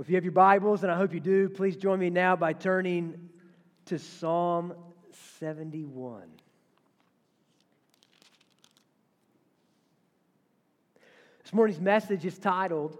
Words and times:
If 0.00 0.08
you 0.08 0.14
have 0.14 0.24
your 0.24 0.32
Bibles, 0.32 0.82
and 0.82 0.90
I 0.90 0.96
hope 0.96 1.12
you 1.12 1.20
do, 1.20 1.50
please 1.50 1.76
join 1.76 1.98
me 1.98 2.08
now 2.08 2.34
by 2.34 2.54
turning 2.54 3.28
to 3.84 3.98
Psalm 3.98 4.72
71. 5.38 6.22
This 11.42 11.52
morning's 11.52 11.82
message 11.82 12.24
is 12.24 12.38
titled 12.38 12.96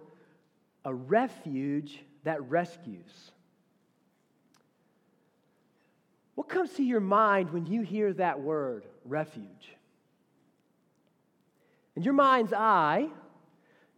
A 0.84 0.92
Refuge 0.92 2.00
That 2.24 2.42
Rescues. 2.50 3.30
What 6.34 6.50
comes 6.50 6.70
to 6.74 6.82
your 6.82 7.00
mind 7.00 7.50
when 7.50 7.64
you 7.64 7.80
hear 7.80 8.12
that 8.12 8.40
word, 8.40 8.84
refuge? 9.06 9.74
In 11.96 12.02
your 12.02 12.12
mind's 12.12 12.52
eye, 12.52 13.08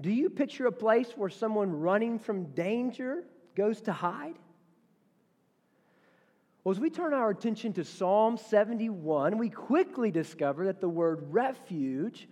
do 0.02 0.10
you 0.10 0.28
picture 0.28 0.66
a 0.66 0.72
place 0.72 1.12
where 1.16 1.30
someone 1.30 1.70
running 1.72 2.18
from 2.18 2.46
danger 2.52 3.24
goes 3.54 3.80
to 3.82 3.92
hide? 3.92 4.34
Well, 6.64 6.72
as 6.72 6.80
we 6.80 6.90
turn 6.90 7.14
our 7.14 7.30
attention 7.30 7.72
to 7.74 7.84
Psalm 7.84 8.36
71, 8.36 9.38
we 9.38 9.48
quickly 9.48 10.10
discover 10.10 10.66
that 10.66 10.80
the 10.80 10.88
word 10.88 11.32
refuge 11.32 12.28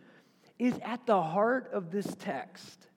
is 0.58 0.74
at 0.82 1.06
the 1.06 1.20
heart 1.20 1.70
of 1.72 1.90
this 1.90 2.06
text, 2.18 2.88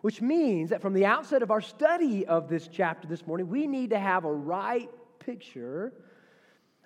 which 0.00 0.20
means 0.20 0.70
that 0.70 0.82
from 0.82 0.94
the 0.94 1.06
outset 1.06 1.42
of 1.42 1.50
our 1.50 1.60
study 1.60 2.26
of 2.26 2.48
this 2.48 2.68
chapter 2.68 3.06
this 3.06 3.26
morning, 3.26 3.48
we 3.48 3.66
need 3.66 3.90
to 3.90 3.98
have 3.98 4.24
a 4.24 4.32
right 4.32 4.90
picture 5.20 5.92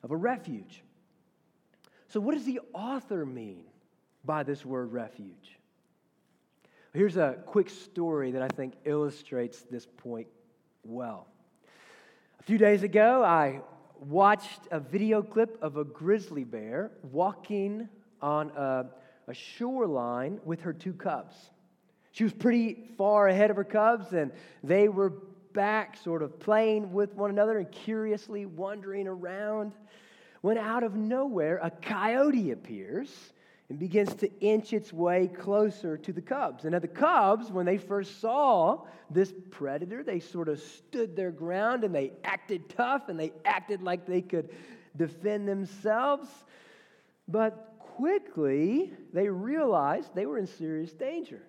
of 0.03 0.11
a 0.11 0.17
refuge. 0.17 0.83
So, 2.09 2.21
what 2.21 2.35
does 2.35 2.45
the 2.45 2.61
author 2.73 3.27
mean 3.27 3.65
by 4.25 4.43
this 4.43 4.65
word 4.65 4.93
refuge? 4.93 5.58
Here's 6.99 7.17
a 7.17 7.37
quick 7.47 7.71
story 7.71 8.33
that 8.33 8.43
I 8.43 8.49
think 8.49 8.75
illustrates 8.85 9.61
this 9.71 9.87
point 9.87 10.27
well. 10.83 11.29
A 12.41 12.43
few 12.43 12.59
days 12.59 12.83
ago, 12.83 13.23
I 13.23 13.61
watched 14.01 14.63
a 14.73 14.81
video 14.81 15.23
clip 15.23 15.57
of 15.63 15.77
a 15.77 15.85
grizzly 15.85 16.43
bear 16.43 16.91
walking 17.13 17.89
on 18.21 18.51
a, 18.51 18.87
a 19.29 19.33
shoreline 19.33 20.41
with 20.45 20.63
her 20.63 20.73
two 20.73 20.93
cubs. 20.93 21.37
She 22.11 22.25
was 22.25 22.33
pretty 22.33 22.91
far 22.99 23.29
ahead 23.29 23.51
of 23.53 23.57
her 23.59 23.63
cubs, 23.63 24.13
and 24.13 24.33
they 24.65 24.89
were 24.89 25.13
back, 25.53 25.97
sort 25.99 26.21
of 26.21 26.41
playing 26.41 26.93
with 26.93 27.15
one 27.15 27.31
another 27.31 27.59
and 27.59 27.71
curiously 27.71 28.45
wandering 28.45 29.07
around. 29.07 29.73
When 30.41 30.59
out 30.59 30.83
of 30.83 30.97
nowhere, 30.97 31.61
a 31.63 31.71
coyote 31.71 32.51
appears 32.51 33.33
and 33.69 33.79
begins 33.79 34.15
to 34.15 34.31
inch 34.41 34.73
its 34.73 34.93
way 34.93 35.29
closer 35.29 35.97
to 35.99 36.13
the 36.13 36.23
cubs. 36.23 36.65
And 36.65 36.73
now 36.73 36.79
the 36.79 36.89
cubs, 36.89 37.51
when 37.51 37.67
they 37.67 37.77
first 37.77 38.21
saw 38.21 38.85
this 39.11 39.33
predator, 39.51 40.03
they 40.03 40.21
sort 40.21 40.49
of 40.49 40.59
stood 40.61 41.15
their 41.15 41.31
ground 41.31 41.85
and 41.85 41.95
they 41.95 42.13
acted 42.25 42.69
tough 42.71 43.09
and 43.09 43.21
they 43.21 43.33
acted 43.45 43.83
like 43.83 44.07
they 44.07 44.23
could 44.23 44.51
defend 44.97 45.47
themselves. 45.47 46.29
But 47.27 47.75
quickly, 47.79 48.93
they 49.13 49.29
realized 49.29 50.15
they 50.15 50.27
were 50.27 50.39
in 50.39 50.47
serious 50.47 50.93
danger. 50.93 51.43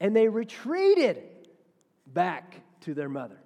And 0.00 0.14
they 0.14 0.28
retreated 0.28 1.22
back 2.06 2.60
to 2.80 2.94
their 2.94 3.08
mother. 3.08 3.38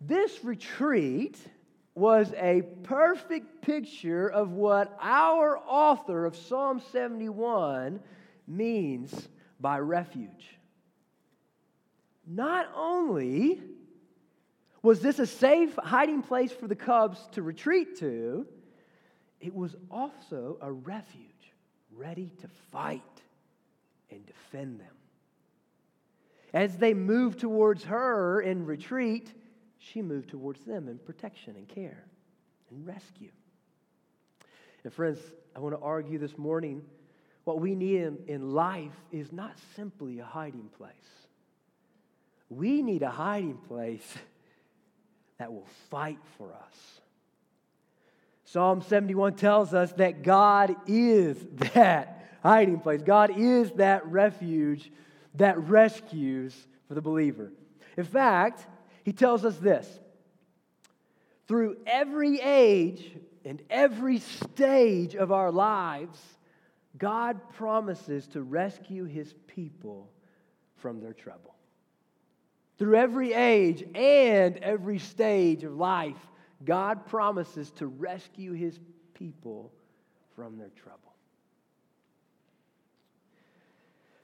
This 0.00 0.44
retreat 0.44 1.38
was 1.98 2.32
a 2.36 2.62
perfect 2.84 3.60
picture 3.60 4.28
of 4.28 4.52
what 4.52 4.96
our 5.00 5.58
author 5.58 6.24
of 6.24 6.36
Psalm 6.36 6.80
71 6.92 8.00
means 8.46 9.28
by 9.60 9.78
refuge. 9.80 10.58
Not 12.26 12.68
only 12.76 13.60
was 14.82 15.00
this 15.00 15.18
a 15.18 15.26
safe 15.26 15.74
hiding 15.76 16.22
place 16.22 16.52
for 16.52 16.68
the 16.68 16.76
cubs 16.76 17.18
to 17.32 17.42
retreat 17.42 17.98
to, 17.98 18.46
it 19.40 19.54
was 19.54 19.74
also 19.90 20.56
a 20.60 20.70
refuge 20.70 21.24
ready 21.96 22.32
to 22.40 22.48
fight 22.70 23.02
and 24.10 24.24
defend 24.24 24.80
them. 24.80 24.86
As 26.54 26.76
they 26.76 26.94
moved 26.94 27.40
towards 27.40 27.84
her 27.84 28.40
in 28.40 28.64
retreat, 28.64 29.32
she 29.78 30.02
moved 30.02 30.30
towards 30.30 30.60
them 30.64 30.88
in 30.88 30.98
protection 30.98 31.56
and 31.56 31.68
care 31.68 32.04
and 32.70 32.86
rescue. 32.86 33.30
And, 34.84 34.92
friends, 34.92 35.18
I 35.56 35.60
want 35.60 35.74
to 35.74 35.80
argue 35.80 36.18
this 36.18 36.36
morning 36.36 36.82
what 37.44 37.60
we 37.60 37.74
need 37.74 38.02
in, 38.26 38.52
life 38.52 38.92
is 39.10 39.32
not 39.32 39.56
simply 39.74 40.18
a 40.18 40.24
hiding 40.24 40.68
place. 40.76 40.92
We 42.50 42.82
need 42.82 43.02
a 43.02 43.10
hiding 43.10 43.56
place 43.56 44.14
that 45.38 45.52
will 45.52 45.66
fight 45.90 46.18
for 46.36 46.52
us. 46.52 47.00
Psalm 48.44 48.82
71 48.82 49.34
tells 49.36 49.74
us 49.74 49.92
that 49.92 50.22
God 50.22 50.76
is 50.86 51.36
that 51.74 52.38
hiding 52.42 52.80
place. 52.80 53.02
God 53.02 53.32
is 53.36 53.70
that 53.72 54.06
refuge 54.06 54.90
that 55.34 55.58
rescues 55.58 56.54
for 56.86 56.94
the 56.94 57.02
believer. 57.02 57.52
In 57.96 58.04
fact, 58.04 58.66
he 59.08 59.12
tells 59.14 59.42
us 59.46 59.56
this 59.56 59.88
through 61.46 61.78
every 61.86 62.42
age 62.42 63.10
and 63.42 63.62
every 63.70 64.18
stage 64.18 65.14
of 65.14 65.32
our 65.32 65.50
lives, 65.50 66.20
God 66.98 67.40
promises 67.54 68.26
to 68.26 68.42
rescue 68.42 69.06
his 69.06 69.32
people 69.46 70.10
from 70.76 71.00
their 71.00 71.14
trouble. 71.14 71.54
Through 72.76 72.96
every 72.96 73.32
age 73.32 73.82
and 73.94 74.58
every 74.58 74.98
stage 74.98 75.64
of 75.64 75.74
life, 75.74 76.20
God 76.62 77.06
promises 77.06 77.70
to 77.76 77.86
rescue 77.86 78.52
his 78.52 78.78
people 79.14 79.72
from 80.36 80.58
their 80.58 80.68
trouble. 80.82 81.07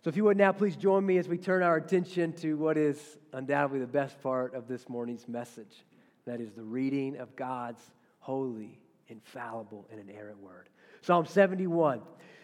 So, 0.05 0.11
if 0.11 0.19
you 0.19 0.25
would 0.25 0.37
now 0.37 0.53
please 0.53 0.77
join 0.77 1.07
me 1.07 1.17
as 1.17 1.29
we 1.29 1.39
turn 1.39 1.63
our 1.63 1.77
attention 1.77 2.35
to 2.35 2.59
what 2.59 2.77
is 2.77 3.17
undoubtedly 3.33 3.81
the 3.81 3.87
best 3.87 4.21
part 4.21 4.53
of 4.53 4.69
this 4.69 4.87
morning's 4.87 5.27
message 5.27 5.87
that 6.27 6.43
is 6.43 6.53
the 6.53 6.63
reading 6.63 7.17
of 7.17 7.35
God's 7.37 7.81
holy, 8.19 8.79
infallible, 9.09 9.89
and 9.91 9.99
inerrant 9.99 10.43
word. 10.43 10.69
Psalm 11.01 11.25
71 11.25 12.03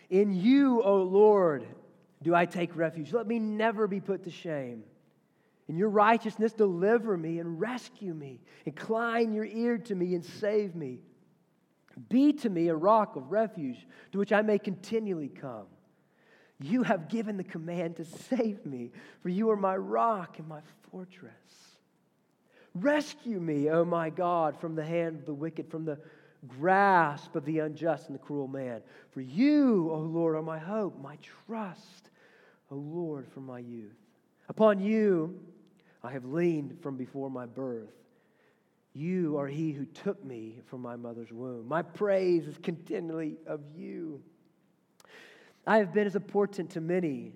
In 0.09 0.33
you, 0.33 0.83
O 0.83 1.03
Lord, 1.03 1.67
do 2.23 2.35
I 2.35 2.47
take 2.47 2.75
refuge. 2.77 3.13
Let 3.13 3.27
me 3.27 3.39
never 3.39 3.87
be 3.87 4.01
put 4.01 4.25
to 4.25 4.31
shame. 4.31 4.83
In 5.69 5.77
your 5.77 5.91
righteousness, 5.91 6.55
deliver 6.55 7.15
me 7.15 7.41
and 7.41 7.61
rescue 7.61 8.15
me. 8.15 8.41
Incline 8.65 9.35
your 9.35 9.45
ear 9.45 9.77
to 9.77 9.95
me 9.95 10.15
and 10.15 10.25
save 10.25 10.75
me. 10.75 11.01
Be 12.09 12.33
to 12.33 12.49
me 12.49 12.69
a 12.69 12.75
rock 12.75 13.17
of 13.17 13.31
refuge 13.31 13.87
to 14.13 14.19
which 14.19 14.33
I 14.33 14.41
may 14.41 14.59
continually 14.59 15.29
come. 15.29 15.67
You 16.61 16.83
have 16.83 17.09
given 17.09 17.37
the 17.37 17.45
command 17.45 17.97
to 17.97 18.05
save 18.05 18.67
me, 18.67 18.93
for 19.23 19.31
you 19.31 19.51
are 19.51 19.57
my 19.57 19.77
rock 19.77 20.39
and 20.39 20.47
my 20.47 20.61
fortress. 20.91 21.33
Rescue 22.75 23.41
me, 23.41 23.71
O 23.71 23.85
my 23.85 24.11
God, 24.11 24.61
from 24.61 24.75
the 24.75 24.85
hand 24.85 25.17
of 25.21 25.27
the 25.27 25.35
wicked, 25.35 25.71
from 25.71 25.85
the 25.85 25.99
grasp 26.47 27.35
of 27.35 27.45
the 27.45 27.61
unjust 27.61 28.07
and 28.07 28.15
the 28.15 28.23
cruel 28.23 28.47
man. 28.47 28.83
For 29.11 29.21
you, 29.21 29.91
O 29.91 29.99
Lord, 29.99 30.37
are 30.37 30.43
my 30.43 30.59
hope, 30.59 31.01
my 31.01 31.19
trust, 31.47 32.11
O 32.71 32.77
Lord, 32.77 33.27
from 33.29 33.47
my 33.47 33.59
youth. 33.59 33.97
Upon 34.49 34.81
you 34.81 35.41
I 36.03 36.13
have 36.13 36.25
leaned 36.25 36.79
from 36.83 36.97
before 36.97 37.31
my 37.31 37.47
birth. 37.47 37.93
You 38.93 39.39
are 39.39 39.47
he 39.47 39.73
who 39.73 39.85
took 39.85 40.25
me 40.25 40.61
from 40.67 40.83
my 40.83 40.97
mother's 40.97 41.33
womb. 41.33 41.69
My 41.69 41.83
praise 41.83 42.47
is 42.47 42.59
continually 42.59 43.37
of 43.47 43.61
you. 43.75 44.21
I 45.71 45.79
have 45.79 45.93
been 45.93 46.09
as 46.09 46.17
a 46.17 46.21
portent 46.21 46.71
to 46.71 46.81
many. 46.81 47.31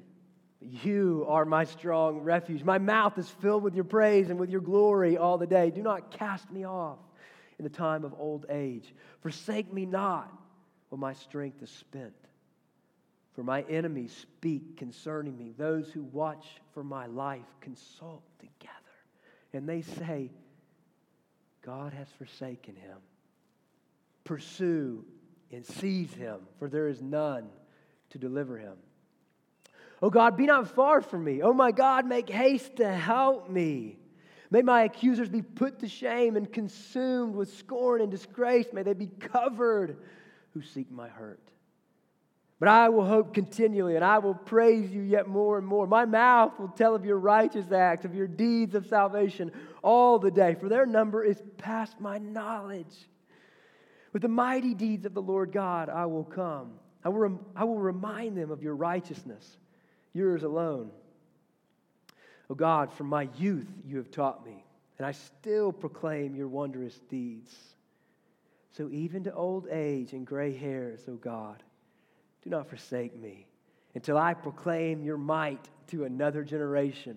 You 0.58 1.24
are 1.28 1.44
my 1.44 1.62
strong 1.62 2.18
refuge. 2.18 2.64
My 2.64 2.78
mouth 2.78 3.16
is 3.16 3.28
filled 3.28 3.62
with 3.62 3.76
your 3.76 3.84
praise 3.84 4.28
and 4.28 4.40
with 4.40 4.50
your 4.50 4.60
glory 4.60 5.16
all 5.16 5.38
the 5.38 5.46
day. 5.46 5.70
Do 5.70 5.82
not 5.82 6.10
cast 6.10 6.50
me 6.50 6.64
off 6.64 6.98
in 7.60 7.62
the 7.62 7.70
time 7.70 8.04
of 8.04 8.12
old 8.18 8.46
age. 8.50 8.92
Forsake 9.20 9.72
me 9.72 9.86
not 9.86 10.36
when 10.88 11.00
my 11.00 11.12
strength 11.12 11.62
is 11.62 11.70
spent. 11.70 12.12
For 13.36 13.44
my 13.44 13.62
enemies 13.70 14.12
speak 14.20 14.78
concerning 14.78 15.38
me. 15.38 15.54
Those 15.56 15.88
who 15.92 16.02
watch 16.02 16.44
for 16.72 16.82
my 16.82 17.06
life 17.06 17.46
consult 17.60 18.24
together. 18.40 18.74
And 19.52 19.68
they 19.68 19.82
say, 19.82 20.32
God 21.62 21.92
has 21.92 22.08
forsaken 22.18 22.74
him. 22.74 22.98
Pursue 24.24 25.04
and 25.52 25.64
seize 25.64 26.12
him, 26.14 26.40
for 26.58 26.68
there 26.68 26.88
is 26.88 27.00
none 27.00 27.48
to 28.10 28.18
deliver 28.18 28.58
him. 28.58 28.76
Oh 30.02 30.10
God, 30.10 30.36
be 30.36 30.46
not 30.46 30.68
far 30.68 31.00
from 31.00 31.24
me. 31.24 31.42
Oh 31.42 31.54
my 31.54 31.72
God, 31.72 32.06
make 32.06 32.28
haste 32.28 32.76
to 32.76 32.92
help 32.92 33.48
me. 33.48 33.98
May 34.50 34.62
my 34.62 34.82
accusers 34.82 35.28
be 35.28 35.42
put 35.42 35.80
to 35.80 35.88
shame 35.88 36.36
and 36.36 36.52
consumed 36.52 37.34
with 37.34 37.56
scorn 37.56 38.00
and 38.00 38.10
disgrace. 38.10 38.66
May 38.72 38.82
they 38.82 38.92
be 38.92 39.06
covered 39.06 39.96
who 40.52 40.62
seek 40.62 40.90
my 40.90 41.08
hurt. 41.08 41.40
But 42.60 42.68
I 42.68 42.88
will 42.88 43.04
hope 43.04 43.34
continually, 43.34 43.96
and 43.96 44.04
I 44.04 44.18
will 44.18 44.34
praise 44.34 44.90
you 44.90 45.02
yet 45.02 45.26
more 45.26 45.58
and 45.58 45.66
more. 45.66 45.86
My 45.86 46.04
mouth 46.04 46.58
will 46.58 46.68
tell 46.68 46.94
of 46.94 47.04
your 47.04 47.18
righteous 47.18 47.72
acts, 47.72 48.04
of 48.04 48.14
your 48.14 48.28
deeds 48.28 48.74
of 48.74 48.86
salvation 48.86 49.50
all 49.82 50.18
the 50.18 50.30
day, 50.30 50.54
for 50.54 50.68
their 50.68 50.86
number 50.86 51.24
is 51.24 51.42
past 51.58 52.00
my 52.00 52.18
knowledge. 52.18 53.08
With 54.12 54.22
the 54.22 54.28
mighty 54.28 54.74
deeds 54.74 55.04
of 55.04 55.14
the 55.14 55.22
Lord 55.22 55.50
God, 55.50 55.88
I 55.88 56.06
will 56.06 56.24
come. 56.24 56.74
I 57.04 57.10
will, 57.10 57.38
I 57.54 57.64
will 57.64 57.78
remind 57.78 58.36
them 58.36 58.50
of 58.50 58.62
your 58.62 58.74
righteousness, 58.74 59.58
yours 60.12 60.42
alone. 60.42 60.90
Oh 62.48 62.54
God, 62.54 62.92
from 62.92 63.08
my 63.08 63.28
youth 63.36 63.68
you 63.86 63.98
have 63.98 64.10
taught 64.10 64.44
me, 64.44 64.64
and 64.98 65.06
I 65.06 65.12
still 65.12 65.72
proclaim 65.72 66.34
your 66.34 66.48
wondrous 66.48 66.98
deeds. 67.10 67.54
So 68.72 68.88
even 68.90 69.24
to 69.24 69.34
old 69.34 69.68
age 69.70 70.12
and 70.12 70.26
gray 70.26 70.56
hairs, 70.56 71.04
O 71.08 71.12
oh 71.12 71.16
God, 71.16 71.62
do 72.42 72.50
not 72.50 72.68
forsake 72.68 73.16
me 73.16 73.46
until 73.94 74.18
I 74.18 74.34
proclaim 74.34 75.02
your 75.02 75.16
might 75.16 75.68
to 75.88 76.04
another 76.04 76.42
generation, 76.42 77.16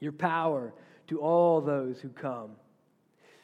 your 0.00 0.12
power 0.12 0.72
to 1.08 1.20
all 1.20 1.60
those 1.60 2.00
who 2.00 2.08
come. 2.08 2.52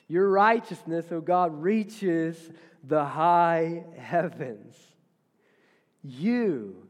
Your 0.09 0.29
righteousness, 0.29 1.07
O 1.12 1.17
oh 1.17 1.21
God, 1.21 1.62
reaches 1.62 2.51
the 2.83 3.05
high 3.05 3.85
heavens. 3.97 4.75
You 6.02 6.87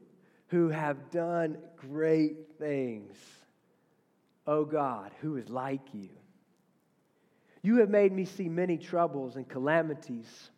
who 0.49 0.69
have 0.69 1.11
done 1.11 1.59
great 1.77 2.59
things, 2.59 3.17
O 4.47 4.65
God, 4.65 5.13
who 5.21 5.37
is 5.37 5.49
like 5.49 5.95
you. 5.95 6.11
You 7.63 7.77
have 7.79 7.91
made 7.91 8.13
me 8.13 8.25
see 8.25 8.49
many 8.49 8.79
troubles 8.79 9.37
and 9.37 9.49
calamities 9.49 10.51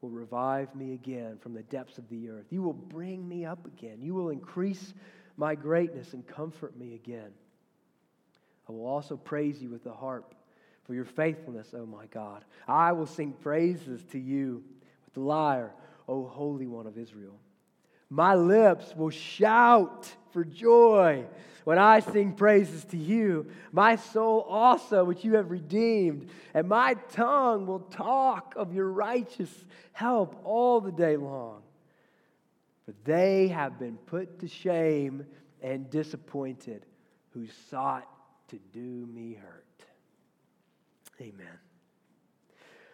will 0.00 0.10
revive 0.10 0.74
me 0.74 0.92
again 0.92 1.38
from 1.40 1.54
the 1.54 1.64
depths 1.64 1.98
of 1.98 2.08
the 2.08 2.28
earth. 2.28 2.46
You 2.50 2.62
will 2.62 2.72
bring 2.72 3.28
me 3.28 3.44
up 3.44 3.66
again. 3.66 3.98
You 4.00 4.14
will 4.14 4.30
increase 4.30 4.94
my 5.36 5.54
greatness 5.54 6.12
and 6.12 6.26
comfort 6.26 6.76
me 6.76 6.94
again. 6.94 7.30
I 8.68 8.72
will 8.72 8.86
also 8.86 9.16
praise 9.16 9.60
you 9.60 9.70
with 9.70 9.82
the 9.82 9.92
harp 9.92 10.34
for 10.84 10.94
your 10.94 11.04
faithfulness, 11.04 11.74
O 11.74 11.86
my 11.86 12.06
God. 12.06 12.44
I 12.66 12.92
will 12.92 13.06
sing 13.06 13.32
praises 13.32 14.02
to 14.12 14.18
you 14.18 14.62
with 15.04 15.14
the 15.14 15.20
lyre, 15.20 15.74
O 16.06 16.26
Holy 16.26 16.66
One 16.66 16.86
of 16.86 16.96
Israel. 16.96 17.38
My 18.10 18.34
lips 18.34 18.94
will 18.96 19.10
shout 19.10 20.10
for 20.32 20.44
joy 20.44 21.26
when 21.64 21.78
I 21.78 22.00
sing 22.00 22.32
praises 22.32 22.84
to 22.86 22.96
you. 22.96 23.50
My 23.72 23.96
soul 23.96 24.40
also, 24.48 25.04
which 25.04 25.24
you 25.24 25.34
have 25.34 25.50
redeemed, 25.50 26.30
and 26.54 26.66
my 26.66 26.94
tongue 27.12 27.66
will 27.66 27.80
talk 27.80 28.54
of 28.56 28.72
your 28.72 28.90
righteous 28.90 29.50
help 29.92 30.40
all 30.44 30.80
the 30.80 30.92
day 30.92 31.16
long. 31.16 31.62
For 32.86 32.94
they 33.04 33.48
have 33.48 33.78
been 33.78 33.98
put 33.98 34.38
to 34.40 34.48
shame 34.48 35.26
and 35.60 35.90
disappointed 35.90 36.86
who 37.30 37.46
sought 37.70 38.08
to 38.48 38.58
do 38.72 39.06
me 39.12 39.34
hurt. 39.34 39.64
Amen. 41.20 41.58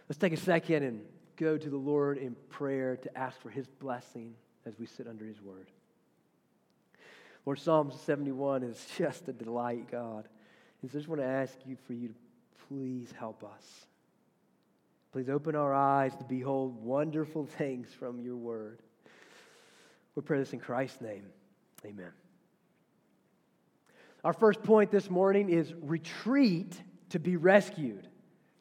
Let's 0.08 0.18
take 0.18 0.32
a 0.32 0.36
second 0.36 0.82
and 0.82 1.02
go 1.36 1.56
to 1.56 1.70
the 1.70 1.76
Lord 1.76 2.18
in 2.18 2.34
prayer 2.48 2.96
to 2.96 3.16
ask 3.18 3.40
for 3.40 3.50
his 3.50 3.68
blessing 3.68 4.34
as 4.66 4.78
we 4.78 4.86
sit 4.86 5.06
under 5.06 5.24
his 5.24 5.40
word. 5.40 5.70
Lord, 7.46 7.58
Psalm 7.58 7.92
71 8.04 8.62
is 8.62 8.84
just 8.98 9.28
a 9.28 9.32
delight, 9.32 9.90
God. 9.90 10.28
And 10.82 10.90
so 10.90 10.98
I 10.98 11.00
just 11.00 11.08
want 11.08 11.20
to 11.20 11.26
ask 11.26 11.54
you 11.66 11.76
for 11.86 11.92
you 11.92 12.08
to 12.08 12.14
please 12.68 13.12
help 13.18 13.44
us. 13.44 13.86
Please 15.12 15.28
open 15.28 15.54
our 15.54 15.72
eyes 15.72 16.14
to 16.16 16.24
behold 16.24 16.82
wonderful 16.82 17.46
things 17.58 17.88
from 17.98 18.20
your 18.20 18.36
word. 18.36 18.80
We 20.14 20.22
pray 20.22 20.38
this 20.38 20.52
in 20.52 20.60
Christ's 20.60 21.00
name. 21.00 21.24
Amen. 21.84 22.12
Our 24.22 24.32
first 24.32 24.62
point 24.62 24.90
this 24.90 25.10
morning 25.10 25.50
is 25.50 25.74
retreat 25.82 26.80
to 27.10 27.18
be 27.18 27.36
rescued, 27.36 28.08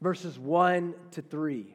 verses 0.02 0.38
1 0.38 0.94
to 1.12 1.22
3. 1.22 1.74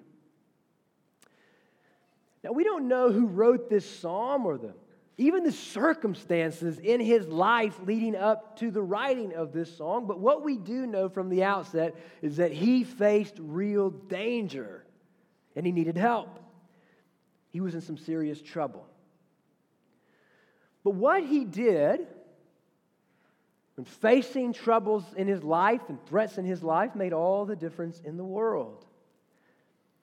Now, 2.48 2.54
we 2.54 2.64
don't 2.64 2.88
know 2.88 3.12
who 3.12 3.26
wrote 3.26 3.68
this 3.68 3.84
psalm 3.84 4.46
or 4.46 4.56
the, 4.56 4.72
even 5.18 5.44
the 5.44 5.52
circumstances 5.52 6.78
in 6.78 6.98
his 6.98 7.28
life 7.28 7.78
leading 7.84 8.16
up 8.16 8.56
to 8.60 8.70
the 8.70 8.80
writing 8.80 9.34
of 9.34 9.52
this 9.52 9.76
song, 9.76 10.06
but 10.06 10.18
what 10.18 10.42
we 10.42 10.56
do 10.56 10.86
know 10.86 11.10
from 11.10 11.28
the 11.28 11.44
outset 11.44 11.94
is 12.22 12.38
that 12.38 12.50
he 12.50 12.84
faced 12.84 13.34
real 13.38 13.90
danger 13.90 14.82
and 15.56 15.66
he 15.66 15.72
needed 15.72 15.98
help. 15.98 16.40
He 17.50 17.60
was 17.60 17.74
in 17.74 17.82
some 17.82 17.98
serious 17.98 18.40
trouble. 18.40 18.86
But 20.84 20.94
what 20.94 21.22
he 21.22 21.44
did 21.44 22.06
when 23.74 23.84
facing 23.84 24.54
troubles 24.54 25.04
in 25.18 25.28
his 25.28 25.44
life 25.44 25.82
and 25.90 26.02
threats 26.06 26.38
in 26.38 26.46
his 26.46 26.62
life 26.62 26.94
made 26.94 27.12
all 27.12 27.44
the 27.44 27.56
difference 27.56 28.00
in 28.06 28.16
the 28.16 28.24
world. 28.24 28.86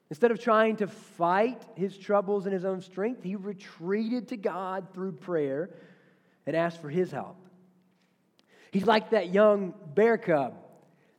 Instead 0.08 0.30
of 0.30 0.38
trying 0.38 0.76
to 0.76 0.86
fight 0.86 1.60
his 1.74 1.96
troubles 1.98 2.46
in 2.46 2.52
his 2.52 2.64
own 2.64 2.80
strength, 2.80 3.22
he 3.24 3.34
retreated 3.34 4.28
to 4.28 4.36
God 4.36 4.86
through 4.94 5.12
prayer 5.12 5.70
and 6.46 6.54
asked 6.54 6.80
for 6.80 6.88
his 6.88 7.10
help. 7.10 7.36
He's 8.70 8.86
like 8.86 9.10
that 9.10 9.32
young 9.32 9.74
bear 9.94 10.16
cub 10.16 10.54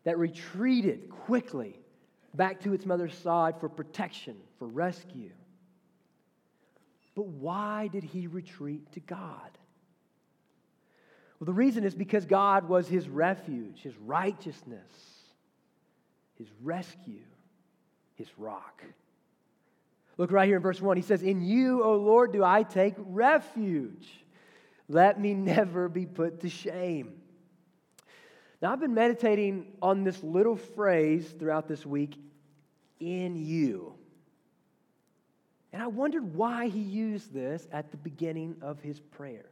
that 0.05 0.17
retreated 0.17 1.09
quickly 1.09 1.77
back 2.33 2.61
to 2.61 2.73
its 2.73 2.85
mother's 2.85 3.17
side 3.17 3.59
for 3.59 3.67
protection, 3.67 4.37
for 4.57 4.67
rescue. 4.67 5.31
But 7.13 7.27
why 7.27 7.87
did 7.87 8.03
he 8.03 8.27
retreat 8.27 8.91
to 8.93 8.99
God? 9.01 9.51
Well, 11.39 11.45
the 11.45 11.53
reason 11.53 11.83
is 11.83 11.93
because 11.93 12.25
God 12.25 12.69
was 12.69 12.87
his 12.87 13.09
refuge, 13.09 13.81
his 13.81 13.97
righteousness, 13.97 14.91
his 16.37 16.47
rescue 16.61 17.23
his 18.17 18.27
rock. 18.37 18.83
Look 20.17 20.31
right 20.31 20.47
here 20.47 20.57
in 20.57 20.63
verse 20.63 20.81
1. 20.81 20.97
He 20.97 21.03
says, 21.03 21.21
In 21.21 21.41
you, 21.41 21.83
O 21.83 21.95
Lord, 21.95 22.33
do 22.33 22.43
I 22.43 22.63
take 22.63 22.95
refuge. 22.97 24.07
Let 24.89 25.19
me 25.19 25.33
never 25.33 25.87
be 25.87 26.05
put 26.05 26.41
to 26.41 26.49
shame. 26.49 27.13
Now, 28.61 28.73
I've 28.73 28.79
been 28.79 28.95
meditating 28.95 29.67
on 29.81 30.03
this 30.03 30.23
little 30.23 30.55
phrase 30.55 31.27
throughout 31.37 31.67
this 31.67 31.85
week, 31.85 32.15
in 32.99 33.35
you. 33.35 33.93
And 35.71 35.83
I 35.83 35.87
wondered 35.87 36.33
why 36.33 36.69
he 36.69 36.79
used 36.79 37.31
this 37.31 37.67
at 37.71 37.91
the 37.91 37.97
beginning 37.97 38.55
of 38.61 38.81
his 38.81 38.99
prayer. 38.99 39.45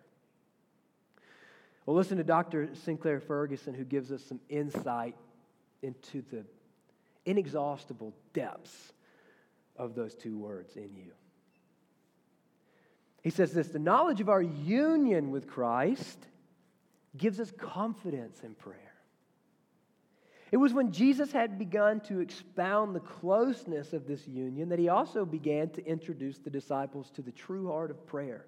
Well, 1.85 1.95
listen 1.95 2.17
to 2.17 2.23
Dr. 2.23 2.69
Sinclair 2.73 3.19
Ferguson, 3.19 3.75
who 3.75 3.83
gives 3.83 4.11
us 4.11 4.23
some 4.23 4.39
insight 4.49 5.15
into 5.83 6.23
the 6.31 6.43
inexhaustible 7.25 8.13
depths 8.33 8.93
of 9.77 9.95
those 9.95 10.15
two 10.15 10.37
words 10.37 10.75
in 10.75 10.95
you. 10.95 11.11
He 13.21 13.29
says 13.29 13.51
this 13.51 13.69
the 13.69 13.79
knowledge 13.79 14.21
of 14.21 14.29
our 14.29 14.41
union 14.41 15.31
with 15.31 15.47
Christ 15.47 16.27
gives 17.17 17.39
us 17.39 17.51
confidence 17.51 18.41
in 18.43 18.53
prayer. 18.55 18.79
It 20.51 20.57
was 20.57 20.73
when 20.73 20.91
Jesus 20.91 21.31
had 21.31 21.57
begun 21.57 21.99
to 22.01 22.19
expound 22.19 22.95
the 22.95 22.99
closeness 22.99 23.93
of 23.93 24.07
this 24.07 24.27
union 24.27 24.69
that 24.69 24.79
he 24.79 24.89
also 24.89 25.25
began 25.25 25.69
to 25.71 25.85
introduce 25.85 26.37
the 26.37 26.49
disciples 26.49 27.09
to 27.15 27.21
the 27.21 27.31
true 27.31 27.67
heart 27.67 27.91
of 27.91 28.05
prayer. 28.05 28.45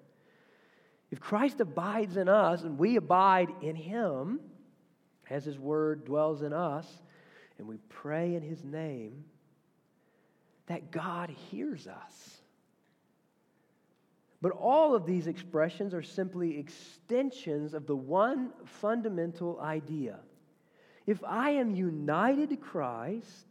If 1.10 1.20
Christ 1.20 1.60
abides 1.60 2.18
in 2.18 2.30
us 2.30 2.64
and 2.64 2.78
we 2.78 2.98
abide 2.98 3.50
in 3.62 3.76
him, 3.76 4.40
as 5.30 5.46
his 5.46 5.58
word 5.58 6.06
dwells 6.06 6.44
in 6.44 6.54
us, 6.54 7.02
and 7.58 7.68
we 7.68 7.78
pray 7.90 8.36
in 8.36 8.42
His 8.42 8.64
name, 8.64 9.26
that 10.68 10.92
God 10.92 11.30
hears 11.50 11.88
us. 11.88 12.38
But 14.42 14.52
all 14.52 14.94
of 14.94 15.06
these 15.06 15.28
expressions 15.28 15.94
are 15.94 16.04
simply 16.04 16.60
extensions 16.60 17.74
of 17.74 17.88
the 17.88 17.96
one 17.96 18.52
fundamental 18.66 19.60
idea. 19.60 20.20
If 21.06 21.24
I 21.24 21.52
am 21.52 21.74
united 21.74 22.50
to 22.50 22.58
Christ, 22.58 23.48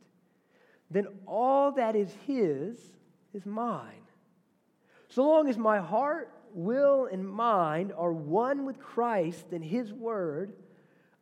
then 0.91 1.07
all 1.27 1.73
that 1.73 1.97
is 1.97 2.13
His 2.27 2.79
is 3.33 3.47
mine. 3.47 4.03
So 5.09 5.25
long 5.25 5.49
as 5.49 5.57
my 5.57 5.79
heart, 5.79 6.31
will, 6.57 7.07
and 7.11 7.29
mind 7.29 7.93
are 7.97 8.13
one 8.13 8.65
with 8.65 8.81
Christ 8.81 9.47
and 9.53 9.63
His 9.63 9.93
Word, 9.93 10.55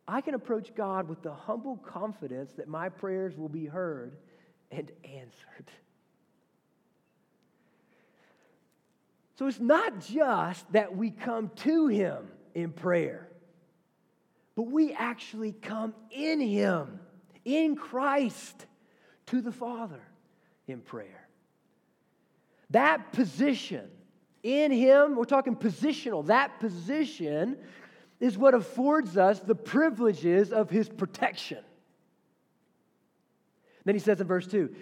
I 0.07 0.21
can 0.21 0.35
approach 0.35 0.73
God 0.75 1.07
with 1.09 1.21
the 1.23 1.33
humble 1.33 1.77
confidence 1.77 2.53
that 2.53 2.67
my 2.67 2.89
prayers 2.89 3.35
will 3.37 3.49
be 3.49 3.65
heard 3.65 4.17
and 4.71 4.91
answered. 5.03 5.71
So 9.37 9.47
it's 9.47 9.59
not 9.59 9.99
just 9.99 10.71
that 10.71 10.95
we 10.95 11.11
come 11.11 11.49
to 11.57 11.87
Him 11.87 12.27
in 12.53 12.71
prayer, 12.71 13.27
but 14.55 14.63
we 14.63 14.93
actually 14.93 15.51
come 15.51 15.93
in 16.11 16.39
Him, 16.39 16.99
in 17.43 17.75
Christ, 17.75 18.65
to 19.27 19.41
the 19.41 19.51
Father 19.51 20.01
in 20.67 20.81
prayer. 20.81 21.27
That 22.69 23.11
position 23.11 23.89
In 24.45 24.71
Him, 24.71 25.15
we're 25.15 25.25
talking 25.25 25.55
positional. 25.55 26.27
That 26.27 26.59
position 26.59 27.57
is 28.19 28.37
what 28.37 28.53
affords 28.53 29.17
us 29.17 29.39
the 29.39 29.55
privileges 29.55 30.51
of 30.51 30.69
His 30.69 30.89
protection. 30.89 31.59
Then 33.85 33.95
he 33.95 33.99
says 33.99 34.19
in 34.19 34.27
verse 34.27 34.47
2 34.47 34.75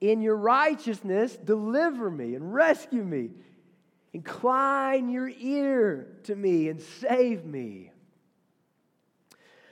In 0.00 0.20
your 0.22 0.36
righteousness, 0.36 1.36
deliver 1.36 2.10
me 2.10 2.34
and 2.34 2.54
rescue 2.54 3.02
me. 3.02 3.30
Incline 4.12 5.08
your 5.08 5.28
ear 5.28 6.08
to 6.24 6.34
me 6.34 6.68
and 6.68 6.80
save 6.80 7.44
me. 7.44 7.92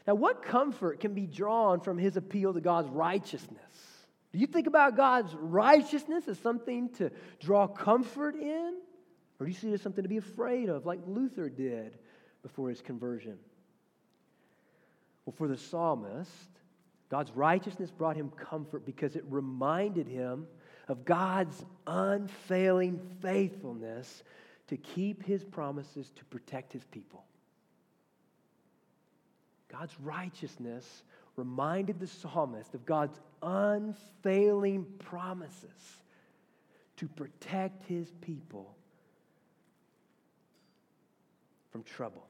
Now, 0.07 0.15
what 0.15 0.43
comfort 0.43 1.01
can 1.01 1.13
be 1.13 1.27
drawn 1.27 1.81
from 1.81 1.99
his 1.99 2.17
appeal 2.17 2.55
to 2.55 2.61
God's 2.61 2.89
righteousness? 2.89 3.59
Do 4.33 4.39
you 4.39 4.47
think 4.47 4.67
about 4.67 4.97
God's 4.97 5.35
righteousness 5.35 6.29
as 6.29 6.39
something 6.39 6.89
to 6.95 7.11
draw 7.41 7.67
comfort 7.67 8.37
in? 8.37 8.75
Or 9.39 9.47
do 9.47 9.53
you 9.53 9.59
see 9.59 9.71
it 9.71 9.75
as 9.75 9.83
something 9.83 10.05
to 10.05 10.09
be 10.09 10.17
afraid 10.17 10.69
of, 10.69 10.87
like 10.87 11.01
Luther 11.07 11.49
did 11.49 11.99
before 12.43 12.69
his 12.69 12.81
conversion? 12.81 13.39
Well, 15.25 15.35
for 15.37 15.49
the 15.49 15.59
psalmist, 15.59 16.31
God's 17.11 17.31
righteousness 17.33 17.91
brought 17.91 18.17
him 18.17 18.31
comfort 18.31 18.85
because 18.85 19.17
it 19.17 19.25
reminded 19.29 20.07
him 20.07 20.47
of 20.89 21.05
God's 21.05 21.65
unfailing 21.87 23.01
faithfulness 23.21 24.23
to 24.69 24.77
keep 24.77 25.25
his 25.25 25.45
promises 25.45 26.11
to 26.17 26.25
protect 26.27 26.73
his 26.73 26.85
people. 26.85 27.25
God's 29.71 29.99
righteousness 30.01 31.03
reminded 31.37 32.01
the 32.01 32.07
psalmist 32.07 32.75
of 32.75 32.85
God's 32.85 33.21
unfailing 33.43 34.85
promises 34.99 36.01
to 36.97 37.07
protect 37.07 37.85
his 37.85 38.11
people 38.21 38.75
from 41.71 41.83
trouble. 41.83 42.28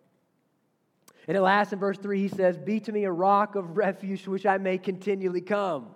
And 1.29 1.37
at 1.37 1.43
last, 1.43 1.75
in 1.75 1.79
verse 1.79 1.99
3, 1.99 2.23
he 2.23 2.29
says, 2.29 2.57
Be 2.57 2.81
to 2.81 2.91
me 2.91 3.05
a 3.05 3.13
rock 3.13 3.55
of 3.55 3.77
refuge 3.77 4.25
to 4.25 4.31
which 4.31 4.47
I 4.47 4.57
may 4.57 4.79
continually 4.79 5.43
come. 5.43 5.89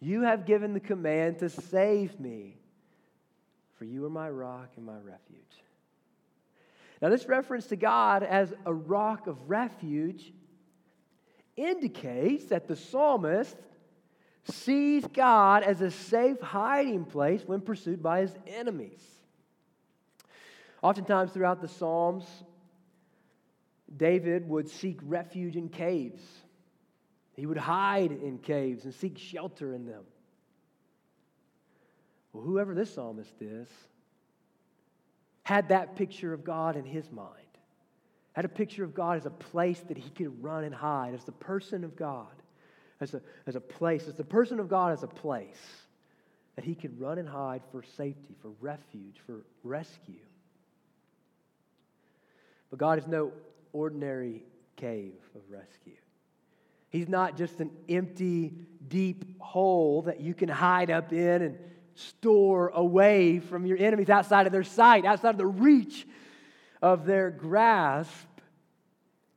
You 0.00 0.22
have 0.22 0.46
given 0.46 0.72
the 0.72 0.80
command 0.80 1.40
to 1.40 1.50
save 1.50 2.18
me, 2.20 2.56
for 3.74 3.84
you 3.84 4.04
are 4.06 4.10
my 4.10 4.30
rock 4.30 4.70
and 4.76 4.86
my 4.86 4.96
refuge. 4.96 5.40
Now, 7.00 7.08
this 7.08 7.26
reference 7.26 7.66
to 7.66 7.76
God 7.76 8.22
as 8.22 8.54
a 8.64 8.72
rock 8.72 9.26
of 9.26 9.50
refuge 9.50 10.32
indicates 11.56 12.44
that 12.46 12.68
the 12.68 12.76
psalmist 12.76 13.56
sees 14.44 15.04
God 15.12 15.64
as 15.64 15.80
a 15.80 15.90
safe 15.90 16.40
hiding 16.40 17.04
place 17.04 17.42
when 17.44 17.60
pursued 17.60 18.00
by 18.00 18.20
his 18.20 18.34
enemies. 18.46 19.02
Oftentimes 20.80 21.32
throughout 21.32 21.60
the 21.60 21.68
Psalms, 21.68 22.24
David 23.96 24.48
would 24.48 24.68
seek 24.68 24.98
refuge 25.02 25.56
in 25.56 25.68
caves. 25.68 26.22
He 27.36 27.46
would 27.46 27.58
hide 27.58 28.12
in 28.12 28.38
caves 28.38 28.84
and 28.84 28.94
seek 28.94 29.18
shelter 29.18 29.74
in 29.74 29.86
them. 29.86 30.04
Well, 32.32 32.44
whoever 32.44 32.74
this 32.74 32.94
psalmist 32.94 33.34
is 33.40 33.68
had 35.42 35.68
that 35.68 35.96
picture 35.96 36.32
of 36.32 36.44
God 36.44 36.76
in 36.76 36.84
his 36.84 37.10
mind, 37.10 37.36
had 38.32 38.44
a 38.44 38.48
picture 38.48 38.84
of 38.84 38.94
God 38.94 39.18
as 39.18 39.26
a 39.26 39.30
place 39.30 39.80
that 39.88 39.98
he 39.98 40.08
could 40.10 40.42
run 40.42 40.64
and 40.64 40.74
hide, 40.74 41.14
as 41.14 41.24
the 41.24 41.32
person 41.32 41.84
of 41.84 41.96
God, 41.96 42.32
as 43.00 43.14
a, 43.14 43.20
as 43.46 43.56
a 43.56 43.60
place, 43.60 44.08
as 44.08 44.14
the 44.14 44.24
person 44.24 44.60
of 44.60 44.68
God 44.68 44.92
as 44.92 45.02
a 45.02 45.08
place 45.08 45.60
that 46.56 46.64
he 46.64 46.74
could 46.74 46.98
run 47.00 47.18
and 47.18 47.28
hide 47.28 47.62
for 47.70 47.82
safety, 47.96 48.34
for 48.40 48.50
refuge, 48.60 49.16
for 49.26 49.44
rescue. 49.64 50.14
But 52.70 52.78
God 52.78 52.98
is 52.98 53.06
no 53.06 53.32
ordinary 53.72 54.44
cave 54.76 55.14
of 55.34 55.42
rescue. 55.50 55.96
He's 56.90 57.08
not 57.08 57.36
just 57.36 57.60
an 57.60 57.70
empty, 57.88 58.52
deep 58.86 59.40
hole 59.40 60.02
that 60.02 60.20
you 60.20 60.34
can 60.34 60.48
hide 60.48 60.90
up 60.90 61.12
in 61.12 61.42
and 61.42 61.58
store 61.94 62.68
away 62.68 63.38
from 63.38 63.66
your 63.66 63.78
enemies 63.78 64.10
outside 64.10 64.46
of 64.46 64.52
their 64.52 64.64
sight, 64.64 65.04
outside 65.04 65.30
of 65.30 65.38
the 65.38 65.46
reach 65.46 66.06
of 66.80 67.06
their 67.06 67.30
grasp. 67.30 68.10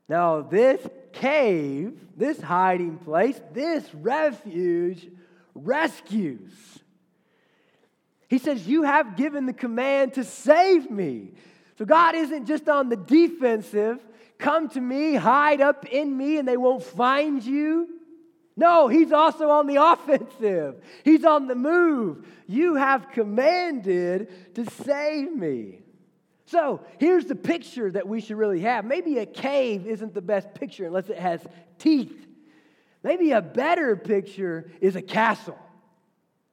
Now, 0.10 0.42
this 0.42 0.86
cave, 1.14 2.00
this 2.16 2.40
hiding 2.42 2.98
place, 2.98 3.40
this 3.54 3.84
refuge 3.94 5.08
rescues. 5.54 6.52
He 8.28 8.38
says, 8.38 8.68
You 8.68 8.84
have 8.84 9.16
given 9.16 9.46
the 9.46 9.54
command 9.54 10.16
to 10.16 10.24
save 10.24 10.92
me. 10.92 11.32
So 11.78 11.86
God 11.86 12.16
isn't 12.16 12.46
just 12.46 12.70
on 12.70 12.90
the 12.90 12.96
defensive, 12.96 14.00
come 14.38 14.70
to 14.70 14.82
me, 14.82 15.16
hide 15.16 15.62
up 15.62 15.86
in 15.86 16.16
me, 16.16 16.38
and 16.38 16.48
they 16.48 16.58
won't 16.58 16.84
find 16.84 17.44
you. 17.44 17.90
No, 18.58 18.88
he's 18.88 19.12
also 19.12 19.50
on 19.50 19.68
the 19.68 19.76
offensive. 19.82 20.82
He's 21.04 21.26
on 21.26 21.48
the 21.48 21.56
move. 21.56 22.28
You 22.48 22.76
have 22.76 23.12
commanded 23.12 24.56
to 24.56 24.66
save 24.84 25.36
me. 25.36 25.80
So 26.46 26.82
here's 27.00 27.26
the 27.26 27.36
picture 27.36 27.92
that 27.92 28.08
we 28.08 28.22
should 28.22 28.38
really 28.38 28.62
have. 28.62 28.86
Maybe 28.86 29.18
a 29.18 29.26
cave 29.26 29.88
isn't 29.88 30.14
the 30.14 30.22
best 30.22 30.54
picture 30.54 30.86
unless 30.86 31.10
it 31.10 31.18
has 31.18 31.42
teeth. 31.80 32.28
Maybe 33.04 33.32
a 33.32 33.42
better 33.42 33.96
picture 33.96 34.70
is 34.80 34.96
a 34.96 35.02
castle. 35.02 35.58